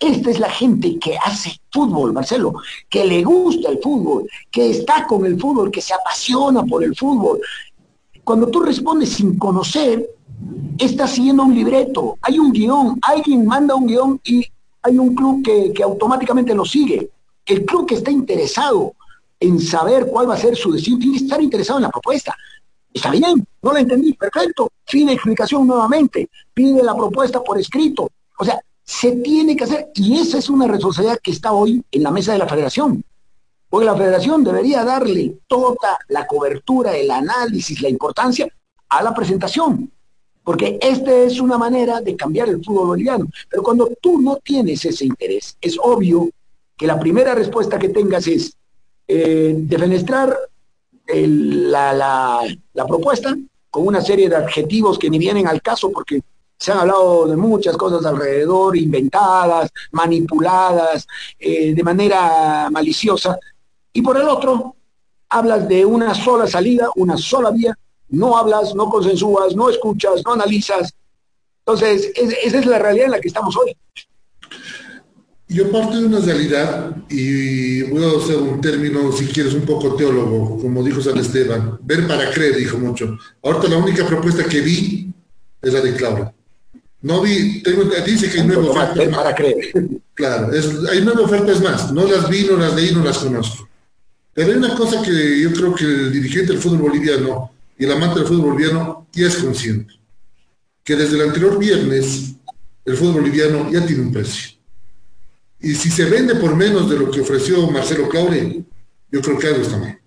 Esta 0.00 0.30
es 0.30 0.40
la 0.40 0.48
gente 0.48 0.98
que 0.98 1.18
hace 1.18 1.60
fútbol, 1.70 2.14
Marcelo, 2.14 2.54
que 2.88 3.04
le 3.04 3.22
gusta 3.22 3.68
el 3.68 3.80
fútbol, 3.82 4.26
que 4.50 4.70
está 4.70 5.06
con 5.06 5.26
el 5.26 5.38
fútbol, 5.38 5.70
que 5.70 5.82
se 5.82 5.92
apasiona 5.92 6.64
por 6.64 6.82
el 6.82 6.96
fútbol. 6.96 7.38
Cuando 8.24 8.46
tú 8.46 8.60
respondes 8.60 9.10
sin 9.10 9.38
conocer, 9.38 10.08
estás 10.78 11.10
siguiendo 11.10 11.42
un 11.42 11.54
libreto, 11.54 12.16
hay 12.22 12.38
un 12.38 12.50
guion, 12.50 12.98
alguien 13.02 13.44
manda 13.44 13.74
un 13.74 13.88
guion 13.88 14.20
y 14.24 14.42
hay 14.80 14.96
un 14.96 15.14
club 15.14 15.44
que, 15.44 15.70
que 15.74 15.82
automáticamente 15.82 16.54
lo 16.54 16.64
sigue. 16.64 17.10
El 17.44 17.66
club 17.66 17.86
que 17.86 17.96
está 17.96 18.10
interesado 18.10 18.94
en 19.38 19.60
saber 19.60 20.06
cuál 20.06 20.30
va 20.30 20.34
a 20.34 20.38
ser 20.38 20.56
su 20.56 20.72
destino 20.72 20.98
tiene 20.98 21.18
que 21.18 21.24
estar 21.24 21.42
interesado 21.42 21.78
en 21.78 21.82
la 21.82 21.90
propuesta. 21.90 22.34
Está 22.98 23.12
bien, 23.12 23.46
no 23.62 23.72
la 23.72 23.78
entendí, 23.78 24.12
perfecto. 24.14 24.72
Pide 24.90 25.12
explicación 25.12 25.68
nuevamente, 25.68 26.28
pide 26.52 26.82
la 26.82 26.96
propuesta 26.96 27.44
por 27.44 27.56
escrito. 27.56 28.10
O 28.36 28.44
sea, 28.44 28.60
se 28.82 29.12
tiene 29.12 29.54
que 29.54 29.62
hacer, 29.62 29.92
y 29.94 30.18
esa 30.18 30.38
es 30.38 30.50
una 30.50 30.66
responsabilidad 30.66 31.20
que 31.22 31.30
está 31.30 31.52
hoy 31.52 31.80
en 31.92 32.02
la 32.02 32.10
mesa 32.10 32.32
de 32.32 32.38
la 32.38 32.48
federación. 32.48 33.04
Porque 33.70 33.86
la 33.86 33.94
federación 33.94 34.42
debería 34.42 34.82
darle 34.82 35.38
toda 35.46 35.96
la 36.08 36.26
cobertura, 36.26 36.96
el 36.96 37.12
análisis, 37.12 37.80
la 37.82 37.88
importancia 37.88 38.48
a 38.88 39.00
la 39.00 39.14
presentación. 39.14 39.92
Porque 40.42 40.76
esta 40.82 41.14
es 41.14 41.38
una 41.38 41.56
manera 41.56 42.00
de 42.00 42.16
cambiar 42.16 42.48
el 42.48 42.64
fútbol 42.64 42.88
boliviano. 42.88 43.28
Pero 43.48 43.62
cuando 43.62 43.92
tú 44.00 44.20
no 44.20 44.36
tienes 44.42 44.84
ese 44.84 45.04
interés, 45.04 45.56
es 45.60 45.78
obvio 45.80 46.30
que 46.76 46.88
la 46.88 46.98
primera 46.98 47.32
respuesta 47.32 47.78
que 47.78 47.90
tengas 47.90 48.26
es 48.26 48.56
eh, 49.06 49.54
defenestrar 49.56 50.36
la, 51.08 52.40
propuesta 52.86 53.36
con 53.70 53.86
una 53.86 54.00
serie 54.00 54.28
de 54.28 54.36
adjetivos 54.36 54.98
que 54.98 55.10
ni 55.10 55.18
vienen 55.18 55.46
al 55.46 55.62
caso 55.62 55.90
porque 55.90 56.20
se 56.56 56.72
han 56.72 56.78
hablado 56.78 57.28
de 57.28 57.36
muchas 57.36 57.76
cosas 57.76 58.04
alrededor, 58.04 58.76
inventadas, 58.76 59.70
manipuladas, 59.92 61.06
eh, 61.38 61.72
de 61.74 61.82
manera 61.82 62.68
maliciosa. 62.70 63.38
Y 63.92 64.02
por 64.02 64.16
el 64.16 64.28
otro, 64.28 64.74
hablas 65.28 65.68
de 65.68 65.84
una 65.84 66.14
sola 66.14 66.46
salida, 66.46 66.88
una 66.96 67.16
sola 67.16 67.50
vía, 67.50 67.78
no 68.08 68.36
hablas, 68.36 68.74
no 68.74 68.88
consensúas, 68.88 69.54
no 69.54 69.68
escuchas, 69.68 70.22
no 70.24 70.32
analizas. 70.32 70.92
Entonces, 71.60 72.10
esa 72.16 72.58
es 72.58 72.66
la 72.66 72.78
realidad 72.78 73.06
en 73.06 73.12
la 73.12 73.20
que 73.20 73.28
estamos 73.28 73.56
hoy. 73.56 73.76
Yo 75.50 75.72
parto 75.72 75.98
de 75.98 76.06
una 76.06 76.20
realidad 76.20 76.94
y 77.08 77.82
voy 77.84 78.04
a 78.04 78.08
usar 78.08 78.36
un 78.36 78.60
término, 78.60 79.10
si 79.12 79.24
quieres, 79.26 79.54
un 79.54 79.62
poco 79.62 79.94
teólogo, 79.94 80.60
como 80.60 80.82
dijo 80.82 81.00
San 81.00 81.16
Esteban. 81.16 81.78
Ver 81.82 82.06
para 82.06 82.30
creer, 82.30 82.56
dijo 82.56 82.76
mucho. 82.76 83.18
Ahorita 83.42 83.68
la 83.68 83.78
única 83.78 84.06
propuesta 84.06 84.44
que 84.44 84.60
vi 84.60 85.10
es 85.62 85.72
la 85.72 85.80
de 85.80 85.94
Claudia. 85.94 86.34
No 87.00 87.22
vi, 87.22 87.62
tengo, 87.62 87.84
dice 88.04 88.30
que 88.30 88.40
hay 88.40 88.46
nueve 88.46 88.68
ofertas. 88.68 89.08
para 89.08 89.34
creer. 89.34 89.72
Claro, 90.12 90.50
hay 90.90 91.00
nueve 91.02 91.22
ofertas 91.22 91.62
más. 91.62 91.92
No 91.92 92.06
las 92.06 92.28
vi, 92.28 92.44
no 92.44 92.58
las 92.58 92.74
leí, 92.74 92.92
no 92.92 93.02
las 93.02 93.16
conozco. 93.16 93.66
Pero 94.34 94.52
hay 94.52 94.58
una 94.58 94.74
cosa 94.74 95.00
que 95.00 95.40
yo 95.40 95.50
creo 95.52 95.74
que 95.74 95.84
el 95.84 96.12
dirigente 96.12 96.52
del 96.52 96.60
fútbol 96.60 96.90
boliviano 96.90 97.50
y 97.78 97.86
el 97.86 97.92
amante 97.92 98.18
del 98.18 98.28
fútbol 98.28 98.50
boliviano 98.50 99.06
ya 99.14 99.28
es 99.28 99.36
consciente. 99.36 99.94
Que 100.84 100.94
desde 100.94 101.16
el 101.16 101.22
anterior 101.22 101.58
viernes 101.58 102.34
el 102.84 102.96
fútbol 102.98 103.22
boliviano 103.22 103.70
ya 103.72 103.86
tiene 103.86 104.02
un 104.02 104.12
precio 104.12 104.57
y 105.60 105.74
si 105.74 105.90
se 105.90 106.04
vende 106.04 106.36
por 106.36 106.54
menos 106.54 106.88
de 106.88 106.98
lo 106.98 107.10
que 107.10 107.20
ofreció 107.20 107.68
Marcelo 107.70 108.08
Claure, 108.08 108.62
yo 109.10 109.20
creo 109.20 109.38
que 109.38 109.46
algo 109.48 109.62
está 109.62 109.78
mal. 109.78 109.98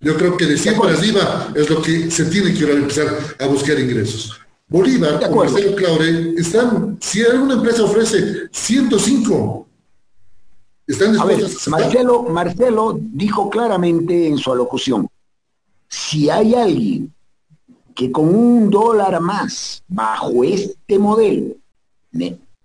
Yo 0.00 0.16
creo 0.16 0.36
que 0.36 0.46
de 0.46 0.58
100 0.58 0.78
para 0.78 0.92
arriba 0.92 1.52
es 1.54 1.70
lo 1.70 1.80
que 1.80 2.10
se 2.10 2.26
tiene 2.26 2.52
que 2.52 2.70
empezar 2.70 3.08
a 3.38 3.46
buscar 3.46 3.78
ingresos. 3.78 4.38
Bolívar 4.68 5.20
o 5.30 5.36
Marcelo 5.36 5.74
Claure 5.74 6.34
están, 6.36 6.98
si 7.00 7.24
alguna 7.24 7.54
empresa 7.54 7.84
ofrece 7.84 8.48
105, 8.50 9.66
están 10.86 11.12
dispuestos 11.12 11.66
a, 11.66 11.70
Marcelo, 11.70 12.22
Marcelo 12.24 12.98
dijo 13.00 13.48
claramente 13.48 14.26
en 14.26 14.38
su 14.38 14.52
alocución, 14.52 15.08
si 15.88 16.28
hay 16.28 16.54
alguien 16.54 17.12
que 17.94 18.12
con 18.12 18.34
un 18.34 18.70
dólar 18.70 19.20
más 19.20 19.82
bajo 19.88 20.44
este 20.44 20.98
modelo 20.98 21.54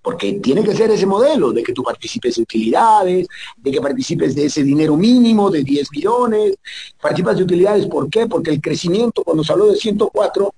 porque 0.01 0.33
tiene 0.33 0.63
que 0.63 0.75
ser 0.75 0.89
ese 0.91 1.05
modelo 1.05 1.51
de 1.51 1.63
que 1.63 1.73
tú 1.73 1.83
participes 1.83 2.35
de 2.35 2.41
utilidades, 2.41 3.27
de 3.57 3.71
que 3.71 3.81
participes 3.81 4.33
de 4.35 4.45
ese 4.45 4.63
dinero 4.63 4.97
mínimo 4.97 5.49
de 5.51 5.63
10 5.63 5.91
millones, 5.91 6.55
participas 6.99 7.37
de 7.37 7.43
utilidades, 7.43 7.85
¿por 7.85 8.09
qué? 8.09 8.25
Porque 8.27 8.49
el 8.49 8.61
crecimiento, 8.61 9.23
cuando 9.23 9.43
se 9.43 9.51
habló 9.53 9.67
de 9.67 9.77
104, 9.77 10.53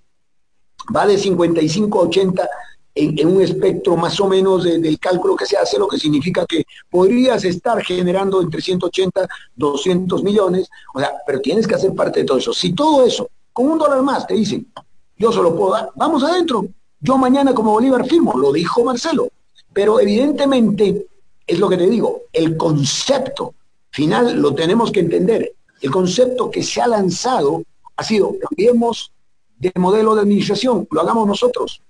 va 0.96 1.08
de 1.08 1.18
55 1.18 2.00
a 2.00 2.04
80 2.04 2.50
en, 2.96 3.28
un 3.28 3.42
espectro 3.42 3.98
más 3.98 4.20
o 4.20 4.28
menos 4.28 4.64
del 4.64 5.00
cálculo 5.00 5.36
que 5.36 5.46
se 5.46 5.58
hace, 5.58 5.80
lo 5.80 5.88
que 5.88 5.98
significa 5.98 6.46
que 6.46 6.64
podrías 6.90 7.44
estar 7.44 7.84
generando 7.84 8.42
entre 8.42 8.62
180, 8.62 9.28
200 9.56 10.24
millones, 10.24 10.70
o 10.94 11.00
sea, 11.00 11.12
pero 11.26 11.42
tienes 11.42 11.68
que 11.68 11.76
hacer 11.76 11.94
parte 11.94 12.20
de 12.20 12.26
todo 12.26 12.38
eso. 12.38 12.54
Si 12.54 12.74
todo 12.74 13.06
eso, 13.06 13.30
con 13.52 13.72
un 13.72 13.80
dólar 13.80 14.02
más, 14.04 14.28
te 14.28 14.36
dicen, 14.36 14.72
yo 15.18 15.32
solo 15.32 15.56
puedo 15.56 15.74
dar, 15.74 15.90
vamos 15.96 16.24
adentro, 16.24 16.68
yo 17.04 17.18
mañana 17.18 17.54
como 17.54 17.74
Bolívar 17.74 18.08
firmo, 18.08 18.38
lo 18.38 18.54
dijo 18.54 18.84
Marcelo, 18.86 19.28
pero 19.74 20.00
evidentemente 20.00 21.06
es 21.46 21.60
lo 21.60 21.68
que 21.68 21.78
te 21.78 21.90
digo, 21.90 22.22
el 22.32 22.56
concepto 22.56 23.54
final 23.92 24.42
lo 24.42 24.56
tenemos 24.56 24.90
que 24.90 25.02
entender. 25.02 25.54
El 25.82 25.92
concepto 25.92 26.50
que 26.50 26.64
se 26.64 26.82
ha 26.82 26.88
lanzado 26.88 27.62
ha 27.98 28.04
sido, 28.06 28.34
cambiemos 28.40 29.12
de 29.58 29.74
modelo 29.76 30.16
de 30.16 30.22
administración, 30.22 30.88
lo 30.90 31.02
hagamos 31.02 31.28
nosotros, 31.28 31.82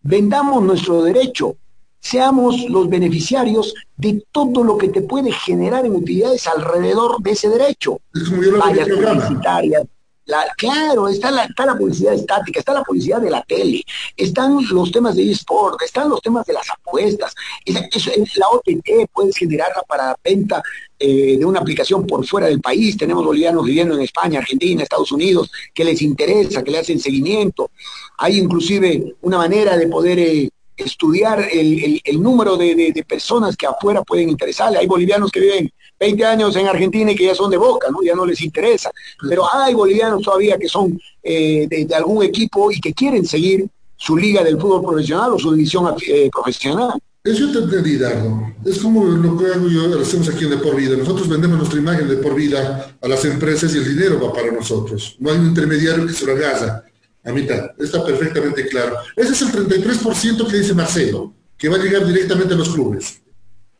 vendamos 0.00 0.62
nuestro 0.62 1.02
derecho, 1.02 1.54
seamos 2.00 2.64
los 2.70 2.88
beneficiarios 2.88 3.74
de 3.96 4.24
todo 4.32 4.64
lo 4.64 4.78
que 4.78 4.88
te 4.88 5.02
puede 5.02 5.32
generar 5.32 5.84
en 5.84 5.94
utilidades 5.94 6.46
alrededor 6.46 7.22
de 7.22 7.30
ese 7.32 7.50
derecho. 7.50 8.00
Publicitarias, 8.10 9.84
La, 10.24 10.46
claro, 10.56 11.08
está 11.08 11.32
la, 11.32 11.48
publicidad 11.76 12.14
estática, 12.14 12.60
está 12.60 12.72
la 12.72 12.84
publicidad 12.84 13.20
de 13.20 13.30
la 13.30 13.42
tele, 13.42 13.82
están 14.16 14.56
los 14.70 14.92
temas 14.92 15.16
de 15.16 15.28
eSport, 15.28 15.82
están 15.82 16.08
los 16.08 16.22
temas 16.22 16.46
de 16.46 16.52
las 16.52 16.70
apuestas, 16.70 17.34
es, 17.64 18.36
la 18.36 18.48
OTT 18.48 19.10
puedes 19.12 19.36
generarla 19.36 19.82
para 19.82 20.14
venta 20.22 20.62
eh, 20.96 21.36
de 21.38 21.44
una 21.44 21.58
aplicación 21.58 22.06
por 22.06 22.24
fuera 22.24 22.46
del 22.46 22.60
país, 22.60 22.96
tenemos 22.96 23.24
bolivianos 23.24 23.64
viviendo 23.64 23.96
en 23.96 24.02
España, 24.02 24.38
Argentina, 24.38 24.84
Estados 24.84 25.10
Unidos, 25.10 25.50
que 25.74 25.84
les 25.84 26.00
interesa, 26.02 26.62
que 26.62 26.70
le 26.70 26.78
hacen 26.78 27.00
seguimiento, 27.00 27.72
hay 28.18 28.38
inclusive 28.38 29.16
una 29.22 29.38
manera 29.38 29.76
de 29.76 29.88
poder... 29.88 30.18
Eh, 30.20 30.50
estudiar 30.84 31.48
el, 31.50 32.22
número 32.22 32.56
de, 32.56 33.04
personas 33.06 33.56
que 33.56 33.66
afuera 33.66 34.02
pueden 34.02 34.28
interesarle. 34.28 34.78
Hay 34.78 34.86
bolivianos 34.86 35.30
que 35.30 35.40
viven 35.40 35.70
20 35.98 36.24
años 36.24 36.56
en 36.56 36.66
Argentina 36.68 37.12
y 37.12 37.16
que 37.16 37.26
ya 37.26 37.34
son 37.34 37.50
de 37.50 37.56
boca, 37.56 37.88
¿no? 37.90 38.02
Ya 38.02 38.14
no 38.14 38.26
les 38.26 38.40
interesa. 38.42 38.90
Pero 39.28 39.44
hay 39.52 39.74
bolivianos 39.74 40.22
todavía 40.22 40.58
que 40.58 40.68
son 40.68 41.00
eh, 41.22 41.66
de, 41.68 41.94
algún 41.94 42.22
equipo 42.24 42.70
y 42.70 42.80
que 42.80 42.92
quieren 42.92 43.24
seguir 43.24 43.66
su 43.96 44.16
liga 44.16 44.42
del 44.42 44.60
fútbol 44.60 44.82
profesional 44.82 45.32
o 45.32 45.38
su 45.38 45.52
división 45.52 45.94
eh, 46.06 46.28
profesional. 46.32 46.98
Eso 47.24 47.52
te 47.52 47.58
entendí, 47.58 47.98
Dardo. 47.98 48.52
Es 48.64 48.80
como 48.80 49.04
lo 49.04 49.38
que 49.38 49.46
hago 49.46 49.68
yo, 49.68 49.86
lo 49.86 50.02
hacemos 50.02 50.28
aquí 50.28 50.44
en 50.44 50.50
De 50.50 50.56
Por 50.56 50.74
Vida. 50.74 50.96
Nosotros 50.96 51.28
vendemos 51.28 51.56
nuestra 51.56 51.78
imagen 51.78 52.08
de 52.08 52.16
por 52.16 52.34
vida 52.34 52.96
a 53.00 53.08
las 53.08 53.24
empresas 53.24 53.72
y 53.74 53.78
el 53.78 53.96
dinero 53.96 54.20
va 54.20 54.32
para 54.32 54.50
nosotros. 54.50 55.16
No 55.20 55.30
hay 55.30 55.38
un 55.38 55.46
intermediario 55.46 56.04
que 56.04 56.12
se 56.14 56.26
lo 56.26 56.32
haga 56.32 56.84
a 57.24 57.32
mitad. 57.32 57.70
Está 57.78 58.04
perfectamente 58.04 58.66
claro. 58.68 58.96
Ese 59.16 59.32
es 59.32 59.42
el 59.42 59.52
33% 59.52 60.48
que 60.48 60.56
dice 60.56 60.74
Marcelo, 60.74 61.34
que 61.56 61.68
va 61.68 61.76
a 61.76 61.80
llegar 61.80 62.06
directamente 62.06 62.54
a 62.54 62.56
los 62.56 62.70
clubes. 62.70 63.22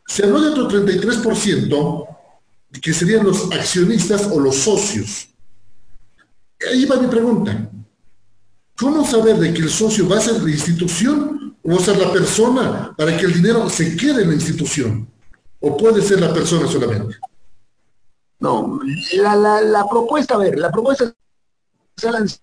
Se 0.06 0.24
habló 0.24 0.40
de 0.40 0.50
otro 0.50 0.68
33%, 0.68 2.06
que 2.80 2.92
serían 2.92 3.24
los 3.24 3.50
accionistas 3.52 4.28
o 4.32 4.40
los 4.40 4.56
socios. 4.56 5.28
Ahí 6.70 6.84
va 6.84 6.96
mi 6.96 7.08
pregunta. 7.08 7.70
¿Cómo 8.76 9.06
saber 9.06 9.36
de 9.36 9.52
que 9.52 9.62
el 9.62 9.70
socio 9.70 10.08
va 10.08 10.18
a 10.18 10.20
ser 10.20 10.42
la 10.42 10.50
institución 10.50 11.56
o 11.62 11.70
va 11.70 11.76
a 11.76 11.84
ser 11.84 11.98
la 11.98 12.12
persona 12.12 12.94
para 12.96 13.16
que 13.16 13.26
el 13.26 13.34
dinero 13.34 13.68
se 13.68 13.96
quede 13.96 14.22
en 14.22 14.28
la 14.28 14.34
institución? 14.34 15.08
¿O 15.60 15.76
puede 15.76 16.02
ser 16.02 16.20
la 16.20 16.32
persona 16.32 16.66
solamente? 16.68 17.16
No, 18.40 18.80
la, 19.14 19.86
propuesta, 19.88 20.34
a 20.34 20.38
ver, 20.38 20.58
la 20.58 20.70
propuesta 20.72 21.14
se 21.96 22.08
ha 22.08 22.12
lanzado 22.12 22.42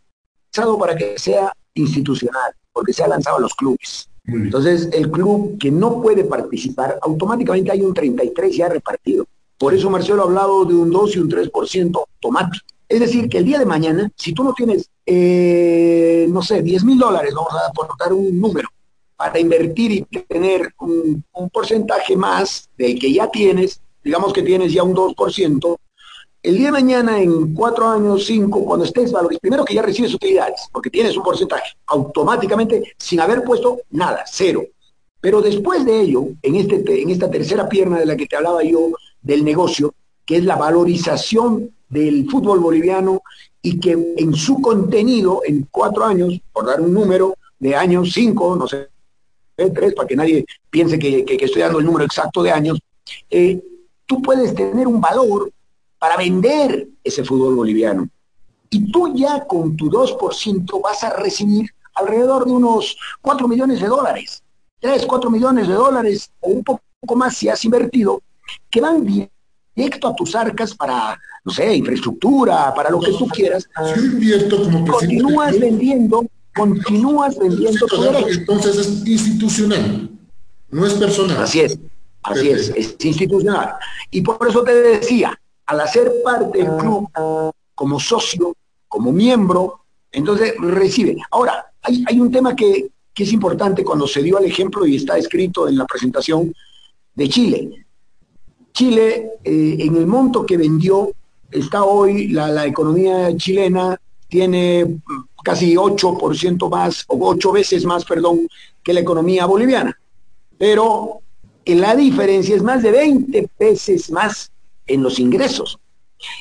para 0.77 0.95
que 0.95 1.17
sea 1.17 1.53
institucional, 1.73 2.53
porque 2.71 2.93
se 2.93 3.03
ha 3.03 3.07
lanzado 3.07 3.37
a 3.37 3.41
los 3.41 3.53
clubes. 3.55 4.09
Entonces, 4.25 4.89
el 4.93 5.09
club 5.09 5.57
que 5.57 5.71
no 5.71 6.01
puede 6.01 6.23
participar, 6.23 6.99
automáticamente 7.01 7.71
hay 7.71 7.81
un 7.81 7.93
33 7.93 8.55
ya 8.55 8.69
repartido. 8.69 9.25
Por 9.57 9.73
eso 9.73 9.89
Marcelo 9.89 10.21
ha 10.21 10.25
hablado 10.25 10.65
de 10.65 10.75
un 10.75 10.89
2 10.91 11.15
y 11.15 11.19
un 11.19 11.29
3% 11.29 11.97
automático. 11.97 12.65
Es 12.87 12.99
decir, 12.99 13.27
que 13.27 13.39
el 13.39 13.45
día 13.45 13.59
de 13.59 13.65
mañana, 13.65 14.09
si 14.15 14.33
tú 14.33 14.43
no 14.43 14.53
tienes, 14.53 14.89
eh, 15.05 16.27
no 16.29 16.41
sé, 16.41 16.61
10 16.61 16.83
mil 16.85 16.97
dólares, 16.97 17.33
vamos 17.33 17.53
a 17.53 17.67
aportar 17.67 18.13
un 18.13 18.39
número, 18.39 18.69
para 19.15 19.39
invertir 19.39 19.91
y 19.91 20.01
tener 20.23 20.73
un, 20.79 21.23
un 21.33 21.49
porcentaje 21.49 22.15
más 22.15 22.69
del 22.77 22.97
que 22.97 23.11
ya 23.11 23.29
tienes, 23.29 23.81
digamos 24.03 24.31
que 24.31 24.43
tienes 24.43 24.71
ya 24.71 24.83
un 24.83 24.95
2%, 24.95 25.77
el 26.41 26.57
día 26.57 26.67
de 26.67 26.71
mañana, 26.71 27.21
en 27.21 27.53
cuatro 27.53 27.87
años, 27.89 28.25
cinco, 28.25 28.63
cuando 28.63 28.85
estés 28.85 29.11
valores, 29.11 29.39
primero 29.39 29.65
que 29.65 29.73
ya 29.73 29.81
recibes 29.81 30.13
utilidades, 30.13 30.69
porque 30.71 30.89
tienes 30.89 31.17
un 31.17 31.23
porcentaje, 31.23 31.73
automáticamente, 31.87 32.93
sin 32.97 33.19
haber 33.19 33.43
puesto 33.43 33.81
nada, 33.89 34.23
cero. 34.25 34.63
Pero 35.19 35.41
después 35.41 35.83
de 35.83 35.99
ello, 35.99 36.27
en, 36.41 36.55
este, 36.55 37.01
en 37.01 37.09
esta 37.09 37.29
tercera 37.29 37.67
pierna 37.67 37.99
de 37.99 38.05
la 38.05 38.15
que 38.15 38.25
te 38.25 38.37
hablaba 38.37 38.63
yo 38.63 38.91
del 39.21 39.43
negocio, 39.43 39.93
que 40.25 40.37
es 40.37 40.45
la 40.45 40.55
valorización 40.55 41.71
del 41.89 42.29
fútbol 42.29 42.59
boliviano 42.59 43.21
y 43.61 43.79
que 43.79 43.97
en 44.15 44.33
su 44.33 44.61
contenido, 44.61 45.41
en 45.45 45.67
cuatro 45.69 46.05
años, 46.05 46.39
por 46.53 46.65
dar 46.65 46.79
un 46.79 46.93
número 46.93 47.35
de 47.59 47.75
años, 47.75 48.11
cinco, 48.13 48.55
no 48.55 48.65
sé, 48.65 48.87
tres, 49.57 49.93
para 49.93 50.07
que 50.07 50.15
nadie 50.15 50.45
piense 50.69 50.97
que, 50.97 51.25
estoy 51.27 51.61
dando 51.61 51.79
el 51.79 51.85
número 51.85 52.05
exacto 52.05 52.41
de 52.41 52.51
años, 52.51 52.79
eh, 53.29 53.61
tú 54.05 54.21
puedes 54.21 54.55
tener 54.55 54.87
un 54.87 55.01
valor 55.01 55.51
para 55.99 56.17
vender 56.17 56.87
ese 57.03 57.23
fútbol 57.23 57.55
boliviano. 57.55 58.09
Y 58.69 58.91
tú 58.91 59.13
ya 59.15 59.45
con 59.45 59.75
tu 59.75 59.89
2% 59.89 60.81
vas 60.81 61.03
a 61.03 61.11
recibir 61.11 61.69
alrededor 61.95 62.45
de 62.45 62.51
unos 62.51 62.97
4 63.21 63.47
millones 63.47 63.81
de 63.81 63.87
dólares, 63.87 64.41
3, 64.79 65.05
4 65.05 65.29
millones 65.29 65.67
de 65.67 65.73
dólares 65.73 66.31
o 66.39 66.49
un 66.49 66.63
poco 66.63 66.81
más 67.15 67.35
si 67.35 67.49
has 67.49 67.63
invertido, 67.65 68.21
que 68.69 68.81
van 68.81 69.05
directo 69.75 70.07
a 70.07 70.15
tus 70.15 70.35
arcas 70.35 70.73
para, 70.73 71.19
no 71.43 71.51
sé, 71.51 71.75
infraestructura, 71.75 72.73
para 72.73 72.89
lo 72.89 72.99
que 72.99 73.11
tú 73.11 73.27
quieras. 73.27 73.67
Si 73.93 73.99
invierto 73.99 74.63
como 74.63 74.85
Continúas 74.85 75.59
vendiendo, 75.59 76.25
continúas 76.55 77.37
vendiendo 77.37 77.85
tu 77.87 78.03
Entonces 78.03 78.77
es 78.77 79.07
institucional, 79.07 80.09
no 80.69 80.85
es 80.85 80.93
personal. 80.93 81.43
Así 81.43 81.61
es, 81.61 81.79
así 82.23 82.49
es, 82.49 82.69
es 82.75 82.95
institucional. 83.03 83.73
Y 84.11 84.21
por 84.21 84.47
eso 84.47 84.63
te 84.63 84.73
decía, 84.73 85.39
al 85.69 85.81
hacer 85.81 86.11
parte 86.23 86.57
del 86.57 86.77
club 86.77 87.07
como 87.75 87.99
socio, 87.99 88.55
como 88.87 89.11
miembro, 89.11 89.81
entonces 90.11 90.55
recibe. 90.59 91.15
Ahora, 91.29 91.63
hay, 91.83 92.19
un 92.19 92.31
tema 92.31 92.55
que, 92.55 92.89
es 93.15 93.33
importante 93.33 93.83
cuando 93.83 94.07
se 94.07 94.23
dio 94.23 94.39
el 94.39 94.45
ejemplo 94.45 94.85
y 94.85 94.95
está 94.95 95.17
escrito 95.17 95.67
en 95.67 95.77
la 95.77 95.85
presentación 95.85 96.53
de 97.13 97.29
Chile. 97.29 97.85
Chile, 98.71 99.31
eh, 99.43 99.75
en 99.79 99.97
el 99.97 100.07
monto 100.07 100.45
que 100.45 100.55
vendió, 100.57 101.11
está 101.51 101.83
hoy 101.83 102.29
la, 102.29 102.65
economía 102.65 103.35
chilena, 103.35 103.99
tiene 104.27 105.01
casi 105.43 105.75
8% 105.75 106.69
más, 106.69 107.03
o 107.09 107.29
8 107.29 107.51
veces 107.51 107.85
más, 107.85 108.05
perdón, 108.05 108.47
que 108.81 108.93
la 108.93 109.01
economía 109.01 109.45
boliviana. 109.45 109.99
Pero 110.57 111.19
la 111.65 111.95
diferencia 111.95 112.55
es 112.55 112.63
más 112.63 112.81
de 112.81 112.91
20 112.91 113.49
veces 113.59 114.09
más 114.09 114.49
en 114.89 115.03
los 115.03 115.19
ingresos. 115.19 115.79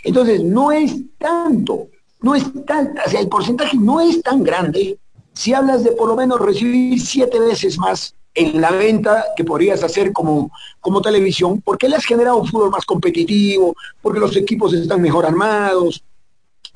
Entonces, 0.03 0.43
no 0.43 0.73
es 0.73 0.95
tanto, 1.19 1.89
no 2.21 2.35
es 2.35 2.45
tan, 2.67 2.95
o 3.07 3.11
sea, 3.11 3.21
el 3.21 3.29
porcentaje 3.29 3.77
no 3.77 4.01
es 4.01 4.21
tan 4.23 4.43
grande 4.43 4.99
si 5.33 5.55
hablas 5.55 5.85
de 5.85 5.93
por 5.93 6.09
lo 6.09 6.17
menos 6.17 6.41
recibir 6.41 7.01
siete 7.01 7.39
veces 7.39 7.79
más 7.79 8.15
en 8.35 8.61
la 8.61 8.71
venta 8.71 9.27
que 9.37 9.45
podrías 9.45 9.83
hacer 9.83 10.13
como, 10.13 10.51
como 10.81 11.01
televisión, 11.01 11.61
porque 11.61 11.89
le 11.89 11.97
has 11.97 12.05
generado 12.05 12.39
un 12.39 12.47
fútbol 12.47 12.71
más 12.71 12.85
competitivo, 12.85 13.75
porque 14.03 14.21
los 14.21 14.37
equipos 14.37 14.73
están 14.73 15.01
mejor 15.01 15.27
armados, 15.27 16.03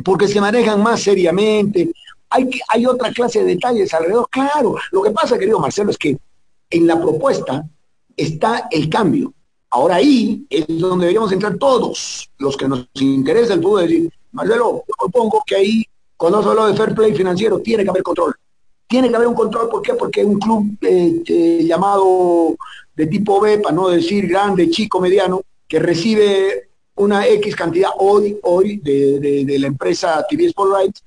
porque 0.04 0.28
se 0.28 0.40
manejan 0.40 0.82
más 0.82 1.02
seriamente. 1.02 1.92
Hay, 2.30 2.48
hay 2.68 2.86
otra 2.86 3.12
clase 3.12 3.40
de 3.40 3.54
detalles 3.54 3.92
alrededor. 3.94 4.28
Claro, 4.30 4.76
lo 4.90 5.02
que 5.02 5.10
pasa, 5.10 5.38
querido 5.38 5.60
Marcelo, 5.60 5.90
es 5.90 5.98
que 5.98 6.16
en 6.70 6.86
la 6.86 7.00
propuesta 7.00 7.64
está 8.16 8.68
el 8.70 8.88
cambio. 8.88 9.32
Ahora 9.74 9.96
ahí 9.96 10.44
es 10.50 10.66
donde 10.68 11.06
deberíamos 11.06 11.32
entrar 11.32 11.56
todos 11.56 12.28
los 12.36 12.58
que 12.58 12.68
nos 12.68 12.86
interesa 12.96 13.54
el 13.54 13.62
fútbol. 13.62 13.88
Decir, 13.88 14.12
Marcelo, 14.30 14.84
yo 14.86 14.94
propongo 14.98 15.42
que 15.46 15.56
ahí, 15.56 15.84
cuando 16.14 16.42
se 16.42 16.50
habla 16.50 16.66
de 16.66 16.74
fair 16.74 16.94
play 16.94 17.14
financiero, 17.14 17.58
tiene 17.60 17.82
que 17.82 17.88
haber 17.88 18.02
control. 18.02 18.34
Tiene 18.86 19.08
que 19.08 19.16
haber 19.16 19.28
un 19.28 19.34
control, 19.34 19.70
¿por 19.70 19.80
qué? 19.80 19.94
Porque 19.94 20.22
un 20.26 20.38
club 20.38 20.76
eh, 20.82 21.22
eh, 21.26 21.64
llamado 21.64 22.54
de 22.94 23.06
tipo 23.06 23.40
B, 23.40 23.60
para 23.60 23.74
no 23.74 23.88
decir 23.88 24.28
grande, 24.28 24.68
chico, 24.68 25.00
mediano, 25.00 25.40
que 25.66 25.78
recibe 25.78 26.68
una 26.96 27.26
X 27.26 27.56
cantidad 27.56 27.92
hoy, 27.96 28.38
hoy 28.42 28.76
de, 28.76 29.56
la 29.58 29.68
empresa 29.68 30.22
TV 30.28 30.48
Sport 30.48 30.70
Rights, 30.80 31.02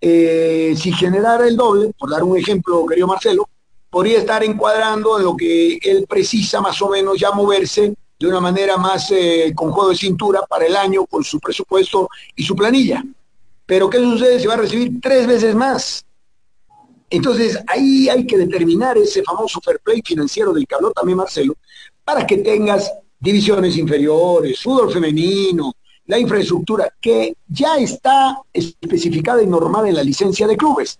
eh, 0.00 0.72
si 0.76 0.92
generara 0.92 1.48
el 1.48 1.56
doble, 1.56 1.90
por 1.98 2.10
dar 2.10 2.22
un 2.22 2.38
ejemplo, 2.38 2.86
querido 2.86 3.08
Marcelo, 3.08 3.48
podría 3.90 4.18
estar 4.18 4.44
encuadrando 4.44 5.18
en 5.18 5.24
lo 5.24 5.36
que 5.36 5.78
él 5.82 6.06
precisa 6.08 6.60
más 6.60 6.80
o 6.80 6.90
menos 6.90 7.18
ya 7.18 7.32
moverse 7.32 7.92
de 8.18 8.26
una 8.26 8.40
manera 8.40 8.76
más 8.76 9.10
eh, 9.10 9.52
con 9.54 9.70
juego 9.72 9.90
de 9.90 9.96
cintura 9.96 10.42
para 10.48 10.66
el 10.66 10.76
año 10.76 11.06
con 11.06 11.24
su 11.24 11.40
presupuesto 11.40 12.08
y 12.36 12.44
su 12.44 12.54
planilla. 12.54 13.04
Pero 13.66 13.88
¿qué 13.90 13.98
sucede? 13.98 14.40
Se 14.40 14.48
va 14.48 14.54
a 14.54 14.58
recibir 14.58 15.00
tres 15.00 15.26
veces 15.26 15.54
más. 15.54 16.04
Entonces 17.10 17.58
ahí 17.66 18.08
hay 18.08 18.26
que 18.26 18.38
determinar 18.38 18.98
ese 18.98 19.22
famoso 19.22 19.60
fair 19.60 19.78
play 19.80 20.02
financiero 20.04 20.52
del 20.52 20.66
que 20.66 20.74
habló 20.74 20.90
también 20.90 21.18
Marcelo, 21.18 21.54
para 22.04 22.26
que 22.26 22.38
tengas 22.38 22.92
divisiones 23.18 23.76
inferiores, 23.76 24.60
fútbol 24.60 24.92
femenino, 24.92 25.72
la 26.06 26.18
infraestructura, 26.18 26.92
que 27.00 27.36
ya 27.48 27.76
está 27.76 28.38
especificada 28.52 29.42
y 29.42 29.46
normada 29.46 29.88
en 29.88 29.94
la 29.94 30.02
licencia 30.02 30.46
de 30.46 30.56
clubes, 30.56 30.98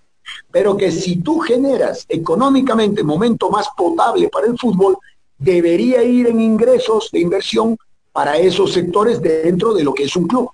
pero 0.50 0.76
que 0.76 0.90
si 0.90 1.16
tú 1.16 1.40
generas 1.40 2.06
económicamente 2.08 3.02
momento 3.02 3.50
más 3.50 3.68
potable 3.76 4.28
para 4.28 4.46
el 4.46 4.58
fútbol, 4.58 4.96
debería 5.38 6.02
ir 6.02 6.26
en 6.26 6.40
ingresos 6.40 7.10
de 7.12 7.20
inversión 7.20 7.76
para 8.12 8.38
esos 8.38 8.72
sectores 8.72 9.20
dentro 9.20 9.74
de 9.74 9.84
lo 9.84 9.92
que 9.92 10.04
es 10.04 10.16
un 10.16 10.26
club. 10.26 10.48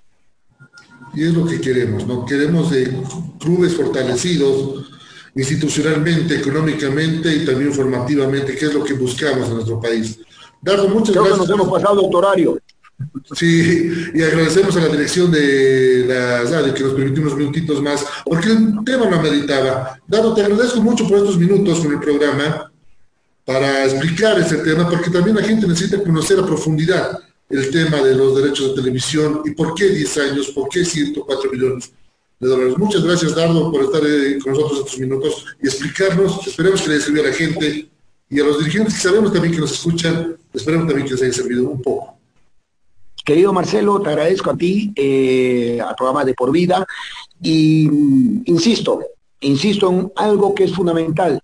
Y 1.13 1.25
es 1.25 1.33
lo 1.33 1.45
que 1.45 1.59
queremos, 1.59 2.07
¿no? 2.07 2.25
Queremos 2.25 2.71
de 2.71 2.91
clubes 3.39 3.75
fortalecidos 3.75 4.85
institucionalmente, 5.35 6.35
económicamente 6.35 7.33
y 7.33 7.45
también 7.45 7.73
formativamente, 7.73 8.55
que 8.55 8.65
es 8.65 8.73
lo 8.73 8.83
que 8.83 8.93
buscamos 8.93 9.47
en 9.47 9.55
nuestro 9.55 9.79
país. 9.79 10.19
Dardo, 10.61 10.87
muchas 10.89 11.15
gracias. 11.15 11.37
nos 11.37 11.49
hemos 11.49 11.69
pasado, 11.69 12.01
doctor 12.01 12.61
Sí, 13.33 13.91
y 14.13 14.21
agradecemos 14.21 14.75
a 14.77 14.81
la 14.81 14.87
dirección 14.89 15.31
de 15.31 16.05
la 16.07 16.43
radio 16.43 16.73
que 16.73 16.83
nos 16.83 16.93
permitió 16.93 17.23
unos 17.23 17.35
minutitos 17.35 17.81
más, 17.81 18.05
porque 18.25 18.49
el 18.49 18.75
tema 18.85 19.09
lo 19.09 19.21
meditaba. 19.21 19.99
Dado, 20.07 20.33
te 20.33 20.41
agradezco 20.43 20.81
mucho 20.81 21.07
por 21.07 21.17
estos 21.17 21.37
minutos 21.37 21.79
con 21.79 21.93
el 21.93 21.99
programa 21.99 22.70
para 23.45 23.85
explicar 23.85 24.39
ese 24.39 24.57
tema, 24.57 24.89
porque 24.89 25.09
también 25.09 25.35
la 25.35 25.43
gente 25.43 25.67
necesita 25.67 26.01
conocer 26.03 26.39
a 26.39 26.45
profundidad 26.45 27.19
el 27.49 27.69
tema 27.69 27.97
de 28.01 28.15
los 28.15 28.35
derechos 28.35 28.69
de 28.69 28.81
televisión 28.81 29.41
y 29.45 29.51
por 29.51 29.75
qué 29.75 29.89
10 29.89 30.17
años, 30.17 30.47
por 30.51 30.69
qué 30.69 30.85
104 30.85 31.51
millones 31.51 31.91
de 32.39 32.47
dólares. 32.47 32.77
Muchas 32.77 33.03
gracias, 33.03 33.35
Dardo, 33.35 33.71
por 33.71 33.83
estar 33.83 34.01
eh, 34.05 34.39
con 34.41 34.53
nosotros 34.53 34.79
estos 34.79 34.99
minutos 34.99 35.45
y 35.61 35.67
explicarnos. 35.67 36.47
Esperemos 36.47 36.81
que 36.81 36.89
le 36.89 36.99
sirva 37.01 37.21
a 37.21 37.29
la 37.29 37.33
gente 37.33 37.89
y 38.29 38.39
a 38.39 38.43
los 38.43 38.59
dirigentes 38.59 38.95
que 38.95 39.01
sabemos 39.01 39.33
también 39.33 39.53
que 39.53 39.59
nos 39.59 39.73
escuchan, 39.73 40.37
esperemos 40.53 40.87
también 40.87 41.05
que 41.05 41.13
les 41.13 41.23
haya 41.23 41.33
servido 41.33 41.69
un 41.69 41.81
poco. 41.81 42.17
Querido 43.23 43.53
Marcelo, 43.53 44.01
te 44.01 44.09
agradezco 44.09 44.49
a 44.49 44.57
ti, 44.57 44.91
eh, 44.95 45.79
al 45.85 45.95
programa 45.95 46.25
de 46.25 46.33
Por 46.33 46.51
Vida, 46.51 46.85
y 47.41 47.87
mm, 47.91 48.43
insisto, 48.45 49.01
insisto 49.41 49.91
en 49.91 50.11
algo 50.15 50.55
que 50.55 50.63
es 50.63 50.73
fundamental. 50.73 51.39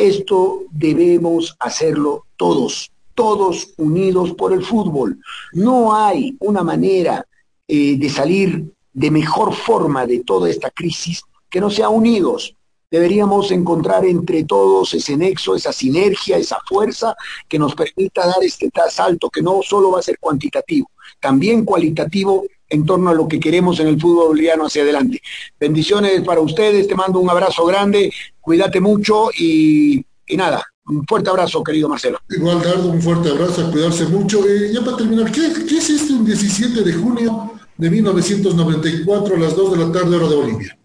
Esto 0.00 0.62
debemos 0.70 1.54
hacerlo 1.58 2.24
todos, 2.38 2.90
todos 3.14 3.74
unidos 3.76 4.32
por 4.32 4.54
el 4.54 4.64
fútbol. 4.64 5.18
No 5.52 5.94
hay 5.94 6.38
una 6.40 6.62
manera 6.62 7.26
eh, 7.68 7.98
de 7.98 8.08
salir 8.08 8.72
de 8.94 9.10
mejor 9.10 9.52
forma 9.52 10.06
de 10.06 10.24
toda 10.24 10.48
esta 10.48 10.70
crisis 10.70 11.22
que 11.50 11.60
no 11.60 11.68
sea 11.68 11.90
unidos. 11.90 12.56
Deberíamos 12.90 13.50
encontrar 13.50 14.06
entre 14.06 14.44
todos 14.44 14.94
ese 14.94 15.18
nexo, 15.18 15.54
esa 15.54 15.70
sinergia, 15.70 16.38
esa 16.38 16.56
fuerza 16.66 17.14
que 17.46 17.58
nos 17.58 17.74
permita 17.74 18.26
dar 18.26 18.42
este 18.42 18.70
salto 18.88 19.28
que 19.28 19.42
no 19.42 19.60
solo 19.62 19.90
va 19.90 19.98
a 19.98 20.02
ser 20.02 20.18
cuantitativo, 20.18 20.90
también 21.20 21.66
cualitativo 21.66 22.46
en 22.70 22.86
torno 22.86 23.10
a 23.10 23.14
lo 23.14 23.28
que 23.28 23.40
queremos 23.40 23.80
en 23.80 23.88
el 23.88 24.00
fútbol 24.00 24.28
boliviano 24.28 24.66
hacia 24.66 24.82
adelante. 24.82 25.20
Bendiciones 25.58 26.22
para 26.22 26.40
ustedes, 26.40 26.88
te 26.88 26.94
mando 26.94 27.18
un 27.18 27.28
abrazo 27.28 27.66
grande, 27.66 28.12
cuídate 28.40 28.80
mucho 28.80 29.30
y, 29.36 30.04
nada, 30.36 30.64
un 30.86 31.04
fuerte 31.06 31.30
abrazo, 31.30 31.62
querido 31.62 31.88
Marcelo. 31.88 32.20
Igual, 32.30 32.62
Dardo, 32.62 32.88
un 32.88 33.02
fuerte 33.02 33.28
abrazo, 33.28 33.66
a 33.66 33.70
cuidarse 33.70 34.06
mucho. 34.06 34.46
Eh, 34.48 34.72
ya 34.72 34.82
para 34.82 34.96
terminar, 34.96 35.30
¿qué, 35.30 35.52
¿qué 35.68 35.76
es 35.76 35.90
este 35.90 36.12
un 36.12 36.24
17 36.24 36.82
de 36.82 36.92
junio 36.94 37.50
de 37.80 37.88
1994 37.88 39.36
a 39.36 39.38
las 39.38 39.56
2 39.56 39.72
de 39.72 39.86
la 39.86 39.90
tarde 39.90 40.16
hora 40.16 40.28
de 40.28 40.36
Bolivia. 40.36 40.78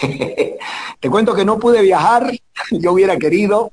Te 1.00 1.10
cuento 1.10 1.34
que 1.34 1.44
no 1.44 1.58
pude 1.58 1.80
viajar, 1.80 2.30
yo 2.70 2.92
hubiera 2.92 3.16
querido, 3.16 3.72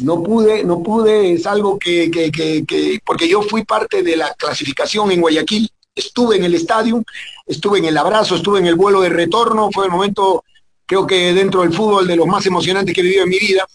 no 0.00 0.22
pude, 0.22 0.62
no 0.62 0.84
pude, 0.84 1.32
es 1.32 1.46
algo 1.46 1.80
que, 1.80 2.10
que, 2.12 2.30
que, 2.30 3.00
porque 3.04 3.28
yo 3.28 3.42
fui 3.42 3.64
parte 3.64 4.04
de 4.04 4.16
la 4.16 4.34
clasificación 4.34 5.10
en 5.10 5.20
Guayaquil, 5.20 5.68
estuve 5.96 6.36
en 6.36 6.44
el 6.44 6.54
estadio, 6.54 7.02
estuve 7.46 7.78
en 7.78 7.86
el 7.86 7.98
abrazo, 7.98 8.36
estuve 8.36 8.60
en 8.60 8.66
el 8.66 8.76
vuelo 8.76 9.00
de 9.00 9.08
retorno, 9.08 9.70
fue 9.72 9.86
el 9.86 9.90
momento, 9.90 10.44
creo 10.86 11.06
que 11.06 11.32
dentro 11.32 11.62
del 11.62 11.72
fútbol, 11.72 12.06
de 12.06 12.14
los 12.14 12.26
más 12.26 12.46
emocionantes 12.46 12.94
que 12.94 13.00
he 13.00 13.04
vivido 13.04 13.24
en 13.24 13.30
mi 13.30 13.38
vida 13.38 13.66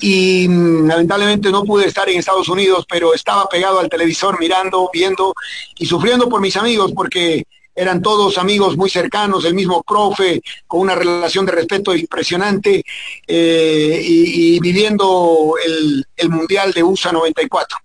y 0.00 0.48
mm, 0.48 0.86
lamentablemente 0.86 1.50
no 1.50 1.64
pude 1.64 1.86
estar 1.86 2.08
en 2.08 2.18
Estados 2.18 2.48
Unidos, 2.48 2.86
pero 2.88 3.14
estaba 3.14 3.48
pegado 3.48 3.78
al 3.78 3.88
televisor 3.88 4.40
mirando, 4.40 4.90
viendo 4.92 5.34
y 5.76 5.86
sufriendo 5.86 6.28
por 6.28 6.40
mis 6.40 6.56
amigos 6.56 6.92
porque 6.92 7.44
eran 7.78 8.02
todos 8.02 8.38
amigos 8.38 8.76
muy 8.76 8.90
cercanos, 8.90 9.44
el 9.44 9.54
mismo 9.54 9.82
profe, 9.84 10.42
con 10.66 10.80
una 10.80 10.96
relación 10.96 11.46
de 11.46 11.52
respeto 11.52 11.94
impresionante 11.94 12.82
eh, 13.26 14.00
y, 14.02 14.58
viviendo 14.58 15.54
el, 15.64 16.28
Mundial 16.28 16.72
de 16.72 16.82
USA 16.82 17.12
94. 17.12 17.78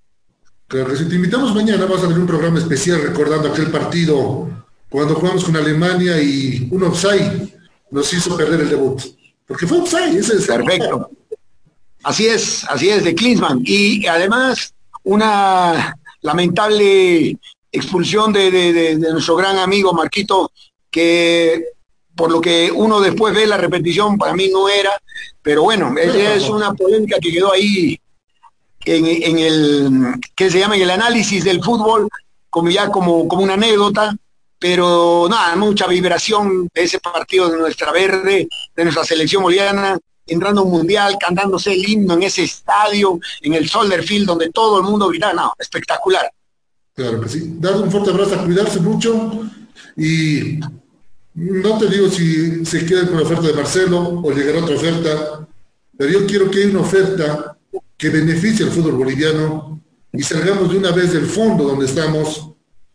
Claro, 0.73 0.91
te 0.91 1.15
invitamos 1.15 1.53
mañana 1.53 1.85
vas 1.85 1.99
a 1.99 2.07
tener 2.07 2.17
un 2.17 2.25
programa 2.25 2.57
especial 2.57 2.99
recordando 2.99 3.47
aquel 3.47 3.69
partido 3.69 4.49
cuando 4.89 5.13
jugamos 5.13 5.43
con 5.43 5.55
Alemania 5.55 6.19
y 6.19 6.67
un 6.71 6.81
offside 6.81 7.47
nos 7.91 8.11
hizo 8.11 8.35
perder 8.35 8.61
el 8.61 8.69
debut. 8.71 8.99
Porque 9.45 9.67
fue 9.67 9.77
offside, 9.77 10.17
ese 10.17 10.37
es 10.37 10.47
Perfecto. 10.47 11.11
Así 12.01 12.25
es, 12.25 12.65
así 12.67 12.89
es, 12.89 13.03
de 13.03 13.13
Klinsmann. 13.13 13.61
Y 13.63 14.07
además, 14.07 14.73
una 15.03 15.95
lamentable 16.21 17.37
expulsión 17.71 18.33
de, 18.33 18.97
nuestro 19.11 19.35
gran 19.35 19.59
amigo 19.59 19.93
Marquito, 19.93 20.51
que 20.89 21.65
por 22.15 22.31
lo 22.31 22.41
que 22.41 22.71
uno 22.73 22.99
después 22.99 23.35
ve 23.35 23.45
la 23.45 23.57
repetición, 23.57 24.17
para 24.17 24.33
mí 24.33 24.49
no 24.51 24.67
era, 24.67 24.99
pero 25.39 25.61
bueno, 25.61 25.93
es 25.99 26.49
una 26.49 26.73
polémica 26.73 27.17
que 27.21 27.31
quedó 27.31 27.53
ahí 27.53 27.99
en, 28.85 29.37
el, 29.37 30.13
que 30.35 30.49
se 30.49 30.59
llama 30.59 30.75
en 30.75 30.83
el 30.83 30.91
análisis 30.91 31.43
del 31.43 31.63
fútbol, 31.63 32.09
como 32.49 32.69
ya 32.69 32.89
como, 32.89 33.27
como 33.27 33.43
una 33.43 33.53
anécdota, 33.53 34.15
pero 34.59 35.27
nada, 35.29 35.55
mucha 35.55 35.87
vibración 35.87 36.69
de 36.73 36.83
ese 36.83 36.99
partido 36.99 37.49
de 37.49 37.57
nuestra 37.57 37.91
verde, 37.91 38.47
de 38.75 38.83
nuestra 38.83 39.03
selección 39.03 39.43
boliviana, 39.43 39.97
entrando 40.25 40.61
a 40.61 40.63
un 40.63 40.71
mundial, 40.71 41.17
cantándose 41.19 41.73
el 41.73 41.87
himno 41.87 42.13
en 42.13 42.23
ese 42.23 42.43
estadio, 42.43 43.19
en 43.41 43.53
el 43.53 43.67
Soldier 43.67 44.03
Field, 44.03 44.25
donde 44.25 44.51
todo 44.51 44.77
el 44.79 44.83
mundo 44.83 45.09
gritaba, 45.09 45.33
no, 45.33 45.53
espectacular. 45.59 46.31
Claro 46.95 47.21
que 47.21 47.29
sí. 47.29 47.55
Dar 47.59 47.75
un 47.75 47.91
fuerte 47.91 48.11
abrazo, 48.11 48.35
a 48.35 48.45
cuidarse 48.45 48.79
mucho 48.79 49.49
y 49.97 50.59
no 51.35 51.77
te 51.77 51.87
digo 51.87 52.09
si 52.09 52.65
se 52.65 52.85
queda 52.85 53.07
con 53.07 53.17
la 53.17 53.23
oferta 53.23 53.47
de 53.47 53.53
Marcelo 53.53 54.21
o 54.23 54.31
llegará 54.31 54.63
otra 54.63 54.75
oferta, 54.75 55.47
pero 55.97 56.11
yo 56.11 56.27
quiero 56.27 56.49
que 56.49 56.59
haya 56.59 56.69
una 56.69 56.81
oferta 56.81 57.52
que 58.03 58.09
beneficie 58.09 58.65
al 58.65 58.71
fútbol 58.73 58.95
boliviano 58.95 59.81
y 60.11 60.21
salgamos 60.21 60.69
de 60.69 60.77
una 60.77 60.91
vez 60.91 61.13
del 61.13 61.25
fondo 61.25 61.63
donde 61.63 61.85
estamos 61.85 62.51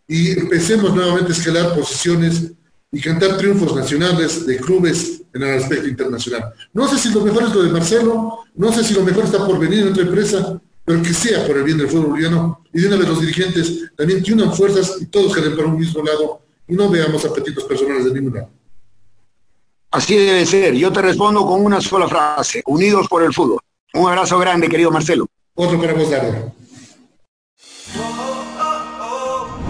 y 0.06 0.38
empecemos 0.38 0.94
nuevamente 0.94 1.32
a 1.32 1.34
escalar 1.34 1.74
posiciones 1.74 2.52
y 2.92 3.00
cantar 3.00 3.38
triunfos 3.38 3.74
nacionales 3.74 4.44
de 4.44 4.58
clubes 4.58 5.22
en 5.32 5.44
el 5.44 5.62
aspecto 5.62 5.88
internacional. 5.88 6.52
No 6.74 6.86
sé 6.88 6.98
si 6.98 7.10
lo 7.10 7.22
mejor 7.22 7.44
es 7.44 7.54
lo 7.54 7.62
de 7.62 7.70
Marcelo, 7.70 8.40
no 8.54 8.70
sé 8.70 8.84
si 8.84 8.92
lo 8.92 9.02
mejor 9.02 9.24
está 9.24 9.46
por 9.46 9.58
venir 9.58 9.78
en 9.78 9.88
otra 9.92 10.02
empresa, 10.02 10.60
pero 10.84 11.02
que 11.02 11.14
sea 11.14 11.46
por 11.46 11.56
el 11.56 11.64
bien 11.64 11.78
del 11.78 11.88
fútbol 11.88 12.08
boliviano 12.08 12.62
y 12.74 12.82
de 12.82 12.88
una 12.88 12.96
vez 12.98 13.08
los 13.08 13.22
dirigentes 13.22 13.90
también 13.96 14.22
que 14.22 14.34
unan 14.34 14.54
fuerzas 14.54 14.98
y 15.00 15.06
todos 15.06 15.34
queden 15.34 15.56
para 15.56 15.68
un 15.68 15.78
mismo 15.78 16.04
lado 16.04 16.42
y 16.68 16.74
no 16.74 16.90
veamos 16.90 17.24
apetitos 17.24 17.64
personales 17.64 18.04
de 18.04 18.12
ningún 18.12 18.34
lado. 18.34 18.50
Así 19.90 20.18
debe 20.18 20.44
ser. 20.44 20.74
Yo 20.74 20.92
te 20.92 21.00
respondo 21.00 21.46
con 21.46 21.64
una 21.64 21.80
sola 21.80 22.06
frase, 22.06 22.62
unidos 22.66 23.08
por 23.08 23.22
el 23.22 23.32
fútbol. 23.32 23.60
Un 23.98 24.08
abrazo 24.08 24.38
grande, 24.38 24.68
querido 24.68 24.92
Marcelo. 24.92 25.26
Otro 25.56 25.80
para 25.80 25.92
vos, 25.92 26.08
Dardo. 26.08 26.52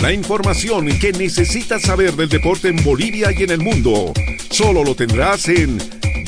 La 0.00 0.14
información 0.14 0.88
que 0.98 1.12
necesitas 1.12 1.82
saber 1.82 2.14
del 2.14 2.28
deporte 2.28 2.68
en 2.68 2.82
Bolivia 2.82 3.30
y 3.30 3.44
en 3.44 3.50
el 3.50 3.60
mundo, 3.60 4.12
solo 4.50 4.82
lo 4.82 4.96
tendrás 4.96 5.48
en 5.48 5.78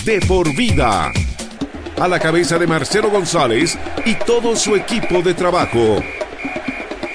De 0.05 0.21
por 0.29 0.55
Vida. 0.55 1.11
A 1.99 2.07
la 2.07 2.21
cabeza 2.21 2.59
de 2.59 2.67
Marcelo 2.69 3.11
González 3.11 3.77
y 4.05 4.15
todo 4.15 4.55
su 4.55 4.77
equipo 4.77 5.23
de 5.23 5.35
trabajo. 5.35 6.01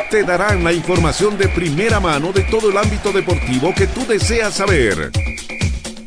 Te 0.09 0.23
darán 0.23 0.63
la 0.63 0.73
información 0.73 1.37
de 1.37 1.47
primera 1.47 1.99
mano 1.99 2.33
de 2.33 2.41
todo 2.43 2.69
el 2.69 2.77
ámbito 2.77 3.11
deportivo 3.13 3.73
que 3.73 3.87
tú 3.87 4.05
deseas 4.05 4.55
saber. 4.55 5.26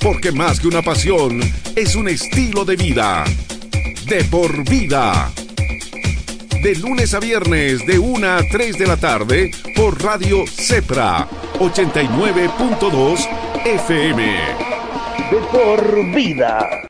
Porque 0.01 0.33
más 0.33 0.61
que 0.61 0.69
una 0.69 0.83
pasión, 0.83 1.41
es 1.77 1.95
un 1.95 2.09
estilo 2.09 2.65
de 2.65 2.77
vida. 2.77 3.25
De 4.07 4.25
por 4.25 4.69
vida 4.69 5.31
de 6.63 6.75
lunes 6.75 7.15
a 7.15 7.21
viernes 7.21 7.87
de 7.87 7.99
1 7.99 8.27
a 8.27 8.43
3 8.51 8.77
de 8.77 8.87
la 8.87 8.99
tarde 8.99 9.51
por 9.75 10.03
Radio 10.03 10.45
Cepra 10.47 11.27
89.2 11.59 13.27
FM. 13.65 14.37
De 15.31 15.37
por 15.51 16.15
vida. 16.15 16.71